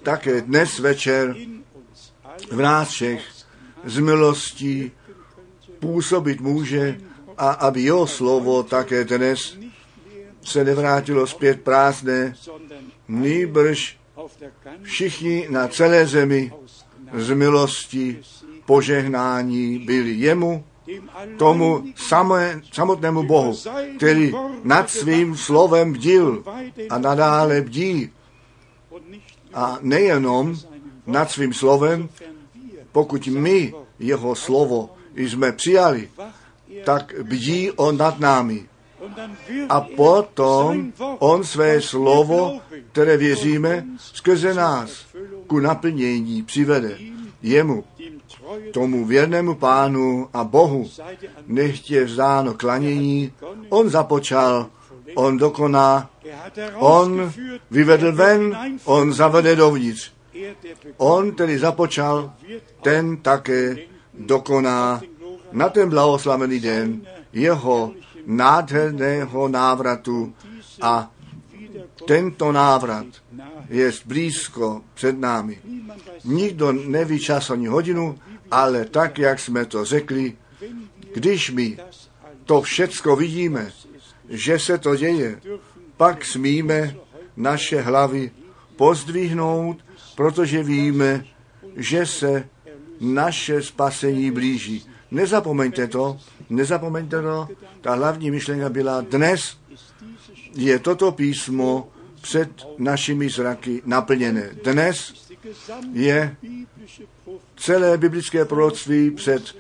[0.03, 1.35] také dnes večer
[2.51, 3.21] v nás všech
[3.85, 4.91] z milostí
[5.79, 7.01] působit může
[7.37, 9.57] a aby jeho slovo také dnes
[10.43, 12.35] se nevrátilo zpět prázdné,
[13.11, 13.97] nýbrž
[14.83, 16.51] všichni na celé zemi
[17.13, 18.19] z milosti
[18.65, 20.63] požehnání byli jemu,
[21.37, 23.57] tomu samé, samotnému Bohu,
[23.97, 24.33] který
[24.63, 26.43] nad svým slovem bdil
[26.89, 28.09] a nadále bdí.
[29.53, 30.55] A nejenom
[31.07, 32.09] nad svým slovem,
[32.91, 36.09] pokud my jeho slovo jsme přijali,
[36.83, 38.70] tak bdí on nad námi.
[39.69, 42.59] A potom on své slovo,
[42.91, 45.05] které věříme, skrze nás
[45.47, 46.97] ku naplnění přivede.
[47.41, 47.83] Jemu,
[48.73, 50.89] tomu věrnému pánu a Bohu,
[51.47, 53.33] nechtě vzdáno klanění,
[53.69, 54.69] on započal,
[55.15, 56.09] on dokoná,
[56.75, 57.31] on
[57.71, 60.11] vyvedl ven, on zavede dovnitř.
[60.97, 62.33] On tedy započal,
[62.81, 63.77] ten také
[64.13, 65.01] dokoná
[65.51, 67.01] na ten blahoslavený den
[67.33, 67.91] jeho
[68.25, 70.33] nádherného návratu
[70.81, 71.11] a
[72.07, 73.05] tento návrat
[73.69, 75.59] je blízko před námi.
[76.23, 78.19] Nikdo neví čas ani hodinu,
[78.51, 80.37] ale tak, jak jsme to řekli,
[81.13, 81.77] když my
[82.45, 83.71] to všecko vidíme,
[84.29, 85.41] že se to děje,
[85.97, 86.95] pak smíme
[87.37, 88.31] naše hlavy
[88.75, 89.77] pozdvihnout,
[90.15, 91.25] protože víme,
[91.75, 92.49] že se
[92.99, 94.85] naše spasení blíží.
[95.11, 96.19] Nezapomeňte to,
[96.51, 97.47] nezapomeňte to,
[97.81, 99.57] ta hlavní myšlenka byla dnes
[100.55, 101.89] je toto písmo
[102.21, 104.49] před našimi zraky naplněné.
[104.63, 105.13] Dnes
[105.93, 106.35] je
[107.55, 109.55] celé biblické proroctví před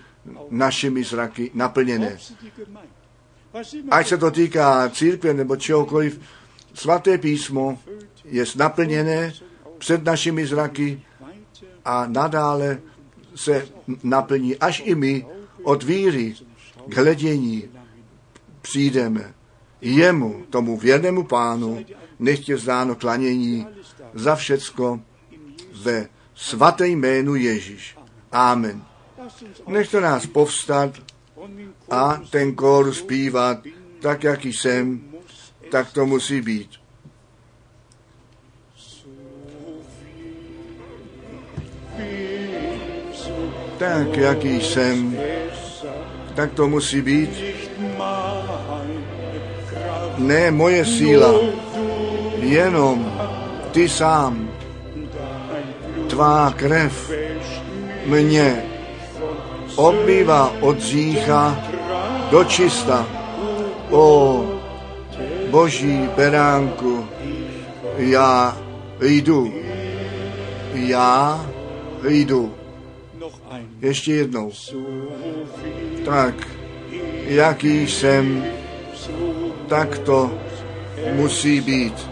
[0.49, 2.17] našimi zraky naplněné.
[3.89, 6.21] Ať se to týká církve nebo čehokoliv,
[6.73, 7.79] svaté písmo
[8.25, 9.33] je naplněné
[9.77, 11.01] před našimi zraky
[11.85, 12.79] a nadále
[13.35, 13.67] se
[14.03, 15.25] naplní, až i my
[15.63, 16.35] od víry
[16.91, 17.63] k hledění
[18.61, 19.33] přijdeme.
[19.81, 21.85] Jemu, tomu věrnému pánu,
[22.19, 23.67] nechtě vzdáno klanění
[24.13, 24.99] za všecko
[25.83, 27.97] ve svaté jménu Ježíš.
[28.31, 28.83] Amen.
[29.67, 30.91] Nechte nás povstat
[31.89, 33.57] a ten kór zpívat
[34.01, 35.01] tak, jak jsem,
[35.71, 36.69] tak to musí být.
[43.77, 45.17] Tak, jaký jsem,
[46.41, 47.29] tak to musí být.
[50.17, 51.33] Ne moje síla,
[52.41, 53.05] jenom
[53.71, 54.49] ty sám,
[56.09, 57.11] tvá krev
[58.05, 58.63] mě
[59.75, 61.61] obmývá od řícha
[62.31, 63.05] do čista.
[63.89, 64.45] O
[65.49, 67.05] boží beránku,
[67.97, 68.57] já
[69.01, 69.53] jdu,
[70.73, 71.45] já
[72.03, 72.60] jdu.
[73.81, 74.51] Ještě jednou.
[76.05, 76.35] Tak,
[77.25, 78.43] jaký jsem,
[79.67, 80.31] tak to
[81.13, 82.09] musí být.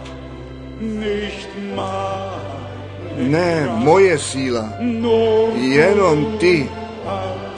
[3.16, 4.72] Ne moje síla,
[5.54, 6.70] jenom ty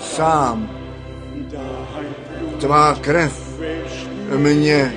[0.01, 0.71] sám,
[2.61, 3.53] tvá krev
[4.39, 4.95] mě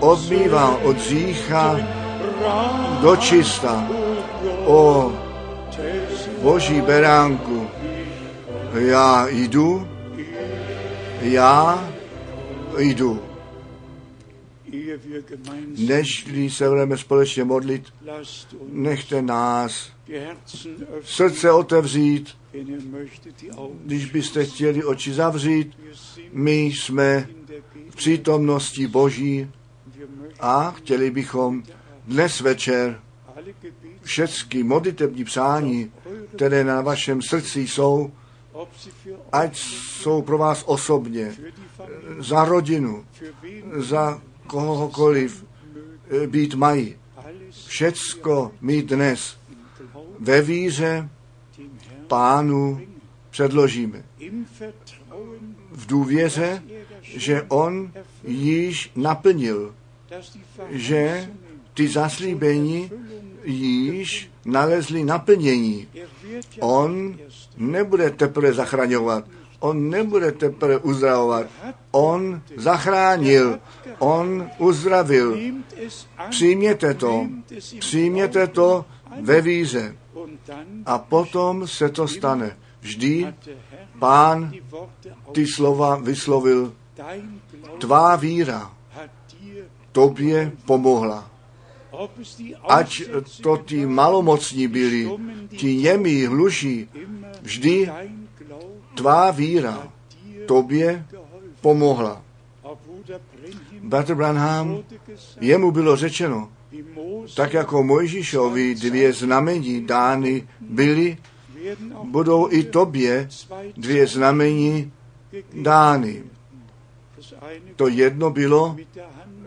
[0.00, 1.76] odmývá od řícha
[3.02, 3.88] do čista.
[4.64, 5.12] O
[6.42, 7.59] boží beránku,
[8.74, 9.88] já jdu,
[11.20, 11.88] já
[12.78, 13.22] jdu.
[14.72, 17.84] ehe wir gemeinsam Než se budeme společně modlit,
[18.72, 19.92] nechte nás
[21.04, 22.28] srdce otevřít,
[23.84, 25.78] když byste chtěli oči zavřít.
[26.32, 27.28] My jsme
[27.90, 29.50] v přítomnosti Boží
[30.40, 31.62] a chtěli bychom
[32.06, 33.00] dnes večer
[34.02, 35.92] všechny modlitební přání,
[36.36, 38.12] které na vašem srdci jsou,
[39.32, 41.36] ať jsou pro vás osobně,
[42.18, 43.04] za rodinu,
[43.76, 45.44] za kohokoliv
[46.10, 46.96] eh, být mají.
[47.66, 49.36] Všecko my dnes
[50.20, 51.08] ve víře
[52.06, 52.80] pánu
[53.30, 54.04] předložíme.
[55.72, 56.62] V důvěře,
[57.02, 57.92] že on
[58.24, 59.74] již naplnil,
[60.70, 61.30] že
[61.74, 62.90] ty zaslíbení
[63.44, 65.88] již nalezli naplnění.
[66.60, 67.18] On
[67.56, 69.24] nebude teprve zachraňovat,
[69.60, 71.46] On nebude teprve uzdravovat.
[71.90, 73.60] On zachránil.
[73.98, 75.38] On uzdravil.
[76.30, 77.26] Přijměte to.
[77.78, 78.84] Přijměte to
[79.20, 79.96] ve víře.
[80.86, 82.56] A potom se to stane.
[82.80, 83.34] Vždy
[83.98, 84.52] pán
[85.32, 86.72] ty slova vyslovil.
[87.78, 88.70] Tvá víra
[89.92, 91.30] tobě pomohla.
[92.68, 93.02] Ať
[93.42, 95.10] to ti malomocní byli,
[95.56, 96.88] ti němí, hluší,
[97.42, 97.90] vždy
[98.94, 99.88] tvá víra
[100.46, 101.04] tobě
[101.60, 102.22] pomohla.
[103.82, 104.78] Bratr Branham,
[105.40, 106.48] jemu bylo řečeno,
[107.36, 111.18] tak jako Mojžíšovi dvě znamení dány byly,
[112.04, 113.28] budou i tobě
[113.76, 114.92] dvě znamení
[115.62, 116.22] dány.
[117.76, 118.76] To jedno bylo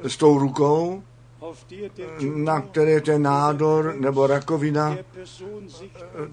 [0.03, 1.03] s tou rukou,
[2.35, 4.97] na které ten nádor nebo rakovina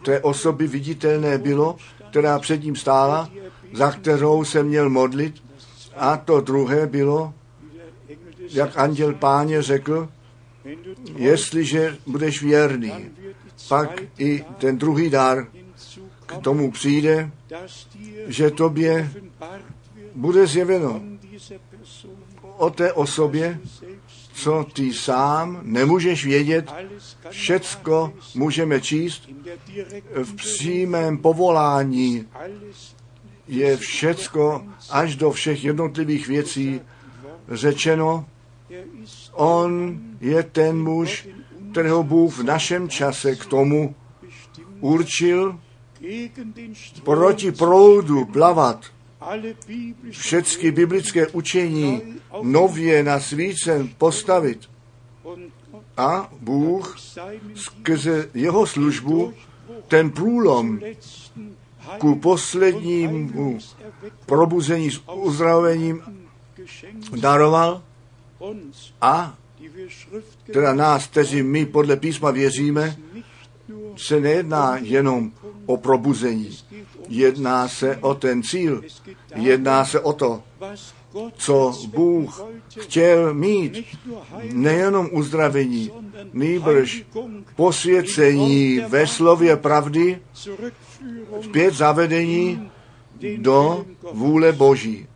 [0.05, 1.77] té osoby viditelné bylo,
[2.11, 3.31] která před ním stála,
[3.73, 5.43] za kterou se měl modlit.
[5.97, 7.35] A to druhé bylo,
[8.39, 10.09] jak anděl páně řekl,
[11.17, 13.11] jestliže budeš věrný,
[13.69, 15.47] pak i ten druhý dar
[16.27, 17.31] k tomu přijde,
[18.27, 19.11] že tobě
[20.15, 21.01] bude zjeveno
[22.57, 23.59] o té osobě,
[24.41, 26.73] co ty sám nemůžeš vědět.
[27.31, 29.29] Všecko můžeme číst
[30.23, 32.27] v přímém povolání.
[33.49, 36.81] Je všecko až do všech jednotlivých věcí
[37.49, 38.27] řečeno.
[39.33, 41.29] On je ten muž,
[41.73, 43.95] kterého Bůh v našem čase k tomu
[44.81, 45.61] určil
[47.05, 48.87] proti proudu plavat.
[50.11, 52.03] Všechny biblické učení
[52.43, 54.71] nově na svícen postavit.
[55.97, 56.97] A Bůh
[57.55, 59.35] skrze jeho službu
[59.89, 60.81] ten průlom
[61.99, 63.59] ku poslednímu
[64.27, 66.03] probuzení s uzdravením
[67.21, 67.83] daroval
[69.01, 69.39] a
[70.53, 72.97] teda nás, kteří my podle písma věříme,
[73.97, 75.33] se nejedná jenom
[75.67, 76.59] o probuzení.
[77.09, 78.83] Jedná se o ten cíl.
[79.35, 80.43] Jedná se o to,
[81.37, 82.45] co Bůh
[82.81, 83.85] chtěl mít.
[84.53, 85.91] Nejenom uzdravení,
[86.33, 87.05] nýbrž
[87.57, 90.19] posvěcení ve slově pravdy,
[91.43, 92.71] zpět zavedení
[93.21, 95.07] den do vůle Boží.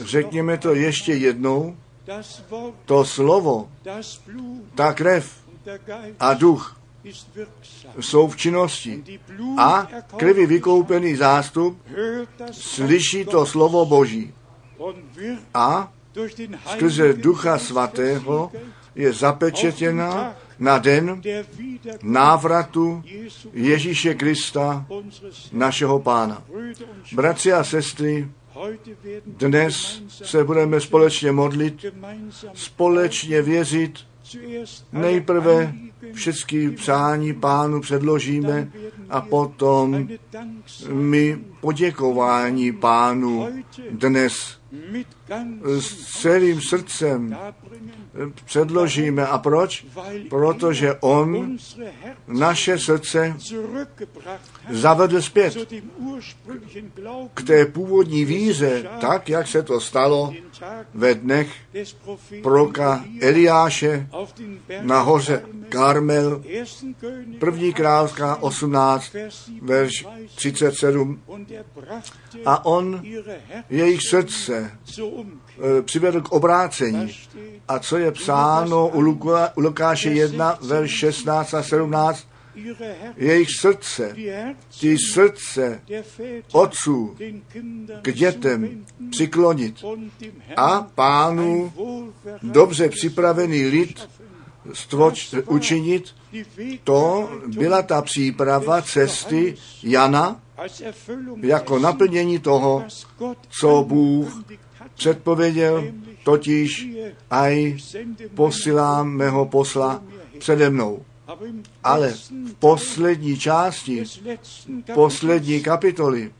[0.00, 1.76] Řekněme to ještě jednou,
[2.84, 3.68] to slovo,
[4.74, 5.44] ta krev
[6.20, 7.90] a duch ist wirksam.
[8.00, 9.02] jsou v činnosti.
[9.06, 9.18] Die
[9.58, 11.78] A krvi vykoupený zástup
[12.52, 14.34] slyší to slovo Boží.
[15.54, 15.92] A
[16.66, 18.52] skrze Ducha Svatého
[18.94, 21.22] je zapečetěna na den
[22.02, 23.02] návratu
[23.52, 24.86] Ježíše Krista,
[25.52, 26.42] našeho Pána.
[27.12, 28.28] Bratři a sestry,
[29.26, 31.84] dnes se budeme společně modlit,
[32.54, 34.13] společně věřit.
[34.92, 35.74] Nejprve
[36.12, 38.72] všechny přání pánu předložíme
[39.10, 40.08] a potom
[40.92, 43.48] my poděkování pánu
[43.90, 44.58] dnes
[45.78, 47.36] s celým srdcem
[48.44, 49.26] předložíme.
[49.26, 49.86] A proč?
[50.30, 51.56] Protože on
[52.26, 53.36] naše srdce
[54.70, 55.56] zavedl zpět
[57.34, 60.34] k té původní víře, tak, jak se to stalo
[60.94, 61.48] ve dnech
[62.42, 64.08] Elia Eliáše
[64.82, 66.94] na hoře Karmel, Karmel, 1.
[67.00, 70.34] Könige první královská 18, Vers verš 37.
[70.36, 71.22] 37.
[71.26, 73.02] Und er brachte A on
[73.70, 74.70] jejich srdce
[75.82, 77.16] přivedl k obrácení.
[77.68, 82.26] A co je psáno u, Luka, u Lukáše 1, verš 16 a 17?
[82.54, 84.16] ihre Herzen, Jejich srdce,
[84.80, 85.80] ty srdce
[86.52, 87.16] otců
[88.02, 89.84] k dětem přiklonit
[90.56, 91.72] a pánu
[92.42, 94.08] dobře připravený lid
[94.72, 96.14] stvoč, učinit.
[96.84, 100.40] To byla ta příprava cesty Jana
[101.42, 102.84] jako naplnění toho,
[103.48, 104.44] co Bůh.
[104.94, 105.84] Předpověděl,
[106.24, 106.88] totiž
[107.30, 107.76] aj
[108.34, 110.02] posílám mého posla
[110.38, 111.04] přede mnou.
[111.84, 114.04] Ale v poslední části,
[114.94, 116.30] poslední kapitoly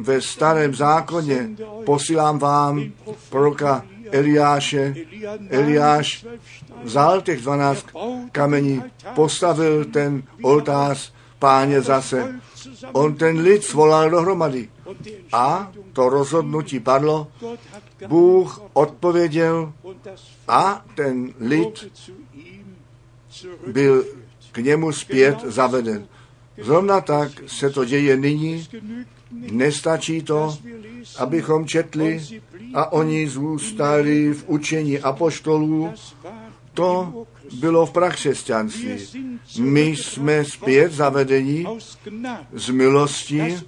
[0.00, 1.50] ve starém zákoně
[1.84, 2.92] posílám vám
[3.30, 4.94] proroka Eliáše.
[5.50, 6.26] Eliáš
[6.82, 7.86] vzal těch 12
[8.32, 8.82] kamení,
[9.14, 12.40] postavil ten oltář páně zase.
[12.92, 14.68] On ten lid svolal dohromady.
[15.32, 17.26] A to rozhodnutí padlo,
[18.06, 19.72] Bůh odpověděl
[20.48, 22.02] a ten lid
[23.66, 24.04] byl
[24.52, 26.06] k němu zpět zaveden.
[26.58, 28.68] Zrovna tak se to děje nyní.
[29.52, 30.58] Nestačí to,
[31.18, 32.26] abychom četli
[32.74, 35.92] a oni zůstali v učení apoštolů.
[36.74, 38.96] To bylo v prakřesťanství.
[39.58, 41.66] My jsme zpět zavedení
[42.52, 43.58] z milosti.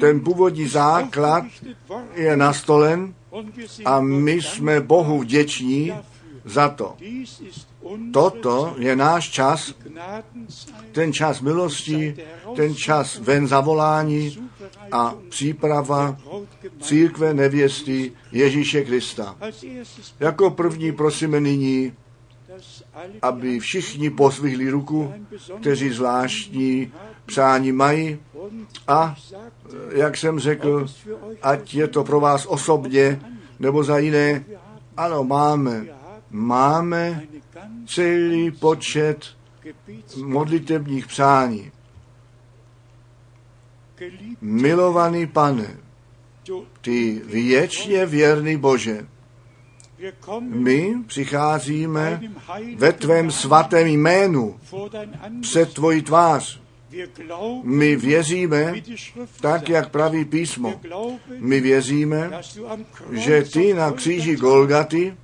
[0.00, 1.44] Ten původní základ
[2.14, 3.14] je nastolen
[3.84, 5.92] a my jsme Bohu vděční
[6.44, 6.96] za to.
[8.12, 9.74] Toto je náš čas,
[10.92, 12.16] ten čas milosti,
[12.56, 14.50] ten čas ven zavolání
[14.92, 16.16] a příprava
[16.80, 19.36] církve nevěsty Ježíše Krista.
[20.20, 21.92] Jako první prosíme nyní,
[23.22, 25.14] aby všichni pozvihli ruku,
[25.60, 26.92] kteří zvláštní
[27.26, 28.18] přání mají
[28.88, 29.16] a,
[29.92, 30.86] jak jsem řekl,
[31.42, 33.20] ať je to pro vás osobně
[33.58, 34.44] nebo za jiné,
[34.96, 35.86] ano, máme,
[36.30, 37.22] máme
[37.86, 39.26] celý počet
[40.24, 41.72] modlitebních přání.
[44.40, 45.76] Milovaný pane,
[46.80, 49.06] ty věčně věrný Bože,
[50.40, 52.20] my přicházíme
[52.76, 54.60] ve tvém svatém jménu
[55.40, 56.60] před tvoji tvář.
[57.62, 58.74] My věříme,
[59.40, 60.80] tak jak praví písmo,
[61.38, 62.30] my věříme,
[63.10, 65.16] že ty na kříži Golgaty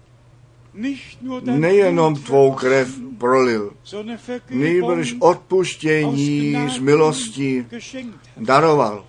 [1.43, 2.89] nejenom tvou krev
[3.19, 3.73] prolil,
[4.51, 7.67] nejbrž odpuštění z milosti
[8.37, 9.05] daroval.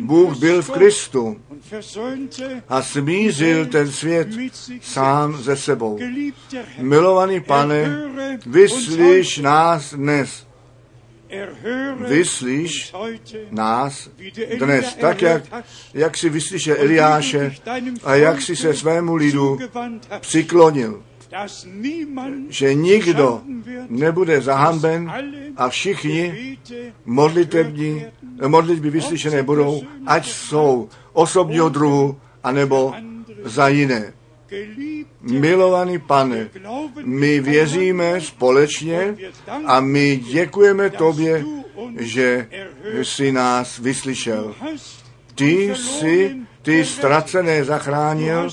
[0.00, 1.40] Bůh byl v Kristu
[2.68, 4.28] a smířil ten svět
[4.80, 5.98] sám ze sebou.
[6.78, 8.02] Milovaný pane,
[8.46, 10.47] vyslyš nás dnes.
[12.08, 12.94] Vyslíš
[13.50, 14.10] nás
[14.58, 15.42] dnes, tak jak,
[15.94, 17.54] jak si vyslyšel Eliáše
[18.04, 19.58] a jak si se svému lidu
[20.20, 21.02] přiklonil,
[22.48, 23.42] že nikdo
[23.88, 25.12] nebude zahamben
[25.56, 26.56] a všichni
[27.04, 28.04] modlitební,
[28.46, 32.94] modlitby vyslyšené budou, ať jsou osobního druhu, anebo
[33.44, 34.12] za jiné.
[35.20, 36.48] Milovaný pane,
[37.04, 39.16] my věříme společně
[39.64, 41.44] a my děkujeme tobě,
[41.98, 42.48] že
[43.02, 44.54] jsi nás vyslyšel.
[45.34, 48.48] Ty jsi ty ztracené zachránil,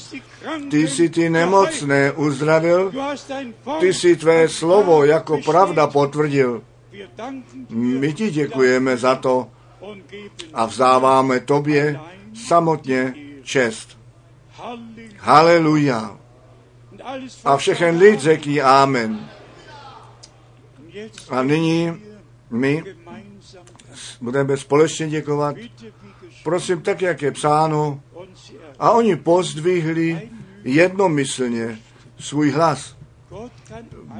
[0.71, 2.91] ty jsi ty nemocné uzdravil,
[3.79, 6.61] ty jsi tvé slovo jako pravda potvrdil.
[7.69, 9.47] My ti děkujeme za to
[10.53, 11.99] a vzáváme tobě
[12.47, 14.04] samotně čest.
[15.19, 16.17] Haleluja.
[17.45, 19.29] A všechen lid řekni Amen.
[21.29, 21.93] A nyní
[22.49, 22.83] my
[24.21, 25.55] budeme společně děkovat.
[26.43, 28.01] Prosím, tak jak je psáno,
[28.79, 30.29] a oni pozdvihli
[30.63, 31.79] jednomyslně
[32.19, 32.95] svůj hlas.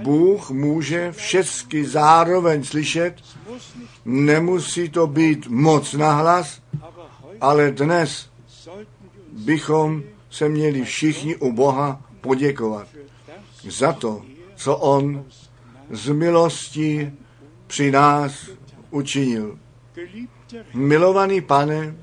[0.03, 3.15] Bůh může všechny zároveň slyšet,
[4.05, 6.61] nemusí to být moc na hlas,
[7.41, 8.30] ale dnes
[9.31, 10.03] bychom
[10.35, 12.87] se měli všichni u Boha poděkovat
[13.69, 14.21] za to,
[14.55, 15.25] co On
[15.91, 17.11] z milosti
[17.67, 18.49] při nás
[18.91, 19.59] učinil.
[20.73, 21.95] Milovaný pane,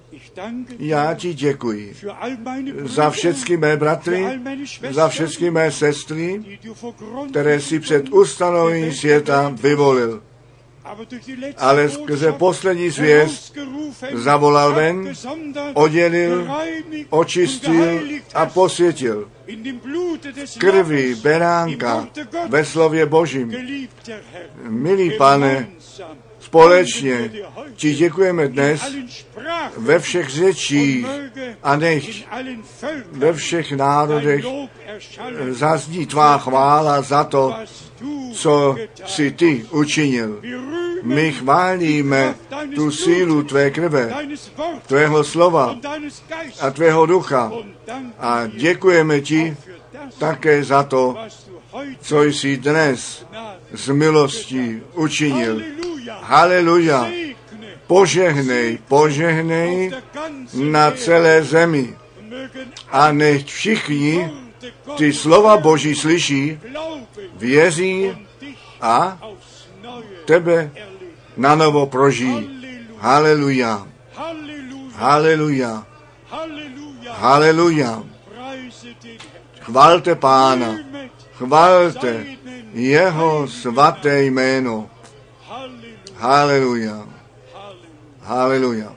[0.78, 1.94] já ti děkuji
[2.84, 4.24] za všechny mé bratry,
[4.90, 6.42] za všechny mé sestry,
[7.30, 10.22] které si před ustanovením světa vyvolil.
[11.56, 13.58] Ale skrze poslední zvěst
[14.12, 15.12] zavolal ven,
[15.74, 16.48] oddělil,
[17.10, 18.00] očistil
[18.34, 19.30] a posvětil.
[20.58, 22.08] Krví beránka
[22.48, 23.54] ve slově Božím.
[24.68, 25.68] Milý pane,
[26.52, 27.32] společně
[27.76, 28.96] ti děkujeme dnes
[29.76, 31.06] ve všech řečích
[31.62, 32.04] a nech
[33.12, 34.44] ve všech národech
[35.50, 37.54] zazní tvá chvála za to,
[38.32, 38.76] co
[39.06, 40.40] si ty učinil.
[41.02, 42.34] My chválíme
[42.74, 44.12] tu sílu tvé krve,
[44.86, 45.76] tvého slova
[46.60, 47.52] a tvého ducha
[48.18, 49.56] a děkujeme ti
[50.18, 51.16] také za to,
[52.00, 53.26] co jsi dnes
[53.72, 55.62] z milostí učinil.
[56.20, 57.08] Haleluja.
[57.86, 59.92] Požehnej, požehnej
[60.54, 61.96] na celé zemi.
[62.90, 64.30] A nech všichni
[64.96, 66.60] ty slova Boží slyší,
[67.36, 68.26] věří
[68.80, 69.18] a
[70.24, 70.70] tebe
[71.36, 72.48] na novo prožijí.
[72.98, 73.86] Haleluja.
[74.94, 75.86] Haleluja.
[77.08, 78.02] Haleluja.
[79.60, 80.78] Chvalte Pána.
[81.42, 82.38] Chvalte
[82.70, 84.86] jeho svaté jméno.
[86.14, 87.02] Haleluja.
[88.22, 88.94] Haleluja.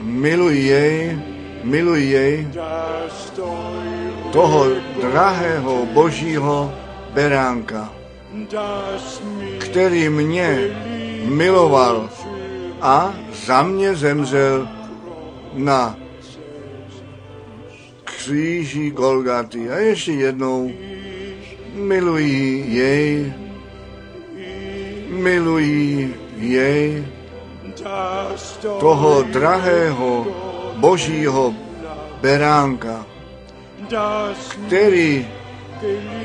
[0.00, 1.20] Miluj jej,
[1.64, 2.48] miluj jej,
[4.32, 4.60] toho
[4.96, 6.72] drahého božího
[7.12, 7.97] beránka,
[9.58, 10.58] který mě
[11.24, 12.10] miloval
[12.80, 13.14] a
[13.46, 14.68] za mě zemřel
[15.54, 15.96] na
[18.04, 19.70] kříži Golgaty.
[19.70, 20.70] A ještě jednou
[21.74, 23.32] miluji jej,
[25.08, 27.06] miluji jej,
[28.80, 30.26] toho drahého
[30.76, 31.54] božího
[32.20, 33.06] beránka,
[34.66, 35.28] který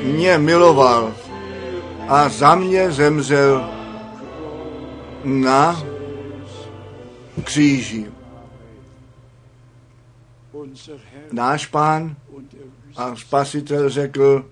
[0.02, 1.14] mě miloval
[2.08, 3.70] a za mě zemřel
[5.24, 5.82] na
[7.44, 8.06] kříži.
[11.32, 12.16] Náš pán
[12.96, 14.50] a spasitel řekl,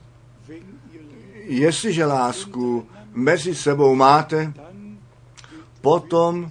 [1.45, 4.53] jestliže lásku mezi sebou máte,
[5.81, 6.51] potom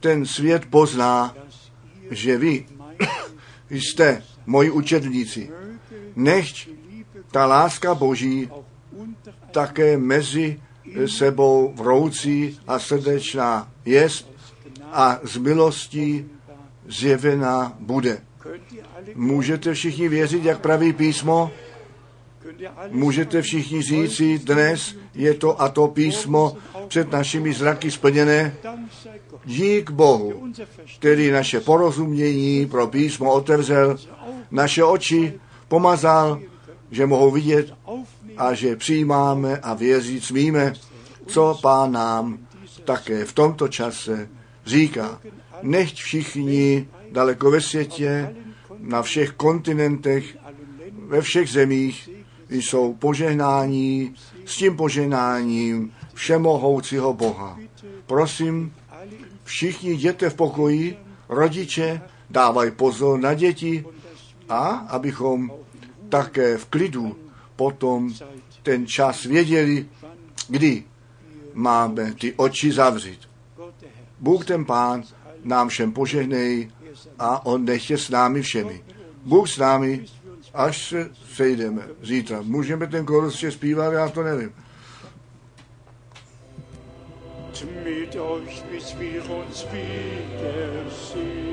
[0.00, 1.34] ten svět pozná,
[2.10, 2.66] že vy
[3.70, 5.50] jste moji učedníci.
[6.16, 6.68] Nechť
[7.30, 8.50] ta láska Boží
[9.50, 10.60] také mezi
[11.06, 14.30] sebou vroucí a srdečná jest
[14.92, 16.24] a z milostí
[16.88, 18.20] zjevená bude.
[19.14, 21.50] Můžete všichni věřit, jak praví písmo?
[22.90, 26.56] Můžete všichni říci, dnes je to a to písmo
[26.88, 28.54] před našimi zraky splněné.
[29.44, 30.52] Dík Bohu,
[30.98, 33.96] který naše porozumění pro písmo otevřel,
[34.50, 36.40] naše oči pomazal,
[36.90, 37.74] že mohou vidět
[38.36, 40.72] a že přijímáme a věřit smíme,
[41.26, 42.38] co pán nám
[42.84, 44.28] také v tomto čase
[44.66, 45.20] říká.
[45.62, 48.34] Nechť všichni daleko ve světě,
[48.78, 50.36] na všech kontinentech,
[51.06, 52.10] ve všech zemích
[52.50, 57.58] jsou požehnání s tím požehnáním všemohoucího Boha.
[58.06, 58.72] Prosím,
[59.44, 60.96] všichni jděte v pokoji,
[61.28, 62.00] rodiče
[62.30, 63.84] dávají pozor na děti
[64.48, 65.50] a abychom
[66.08, 67.16] také v klidu
[67.60, 68.08] potom
[68.62, 69.86] ten čas věděli,
[70.48, 70.84] kdy
[71.54, 73.20] máme ty oči zavřít.
[74.20, 75.02] Bůh ten pán
[75.44, 76.70] nám všem požehnej
[77.18, 78.84] a on nechtě s námi všemi.
[79.24, 80.04] Bůh s námi,
[80.54, 82.42] až se sejdeme zítra.
[82.42, 84.52] Můžeme ten korus ještě zpívat, já to nevím.
[87.84, 91.50] mit euch, bis wir uns wiedersehen.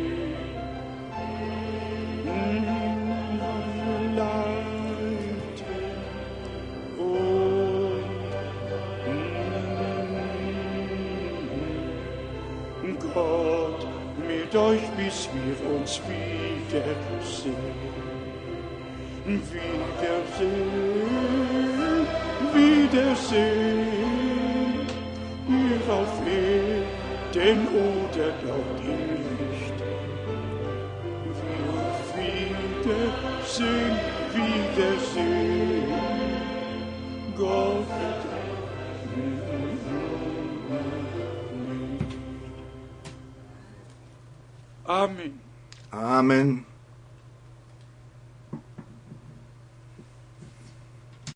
[13.18, 13.81] Gott
[14.27, 17.56] mit euch, bis wir uns wiedersehen.
[19.26, 20.68] Wiedersehen,
[22.53, 23.88] Wiedersehen
[25.48, 29.03] hier auf Erden oder dort im
[29.38, 29.80] Licht.
[31.44, 31.68] Wir
[32.84, 33.95] Wiedersehen,
[34.34, 35.89] Wiedersehen,
[37.35, 38.36] Gott.
[44.88, 45.39] Amen.
[45.91, 46.66] Amen.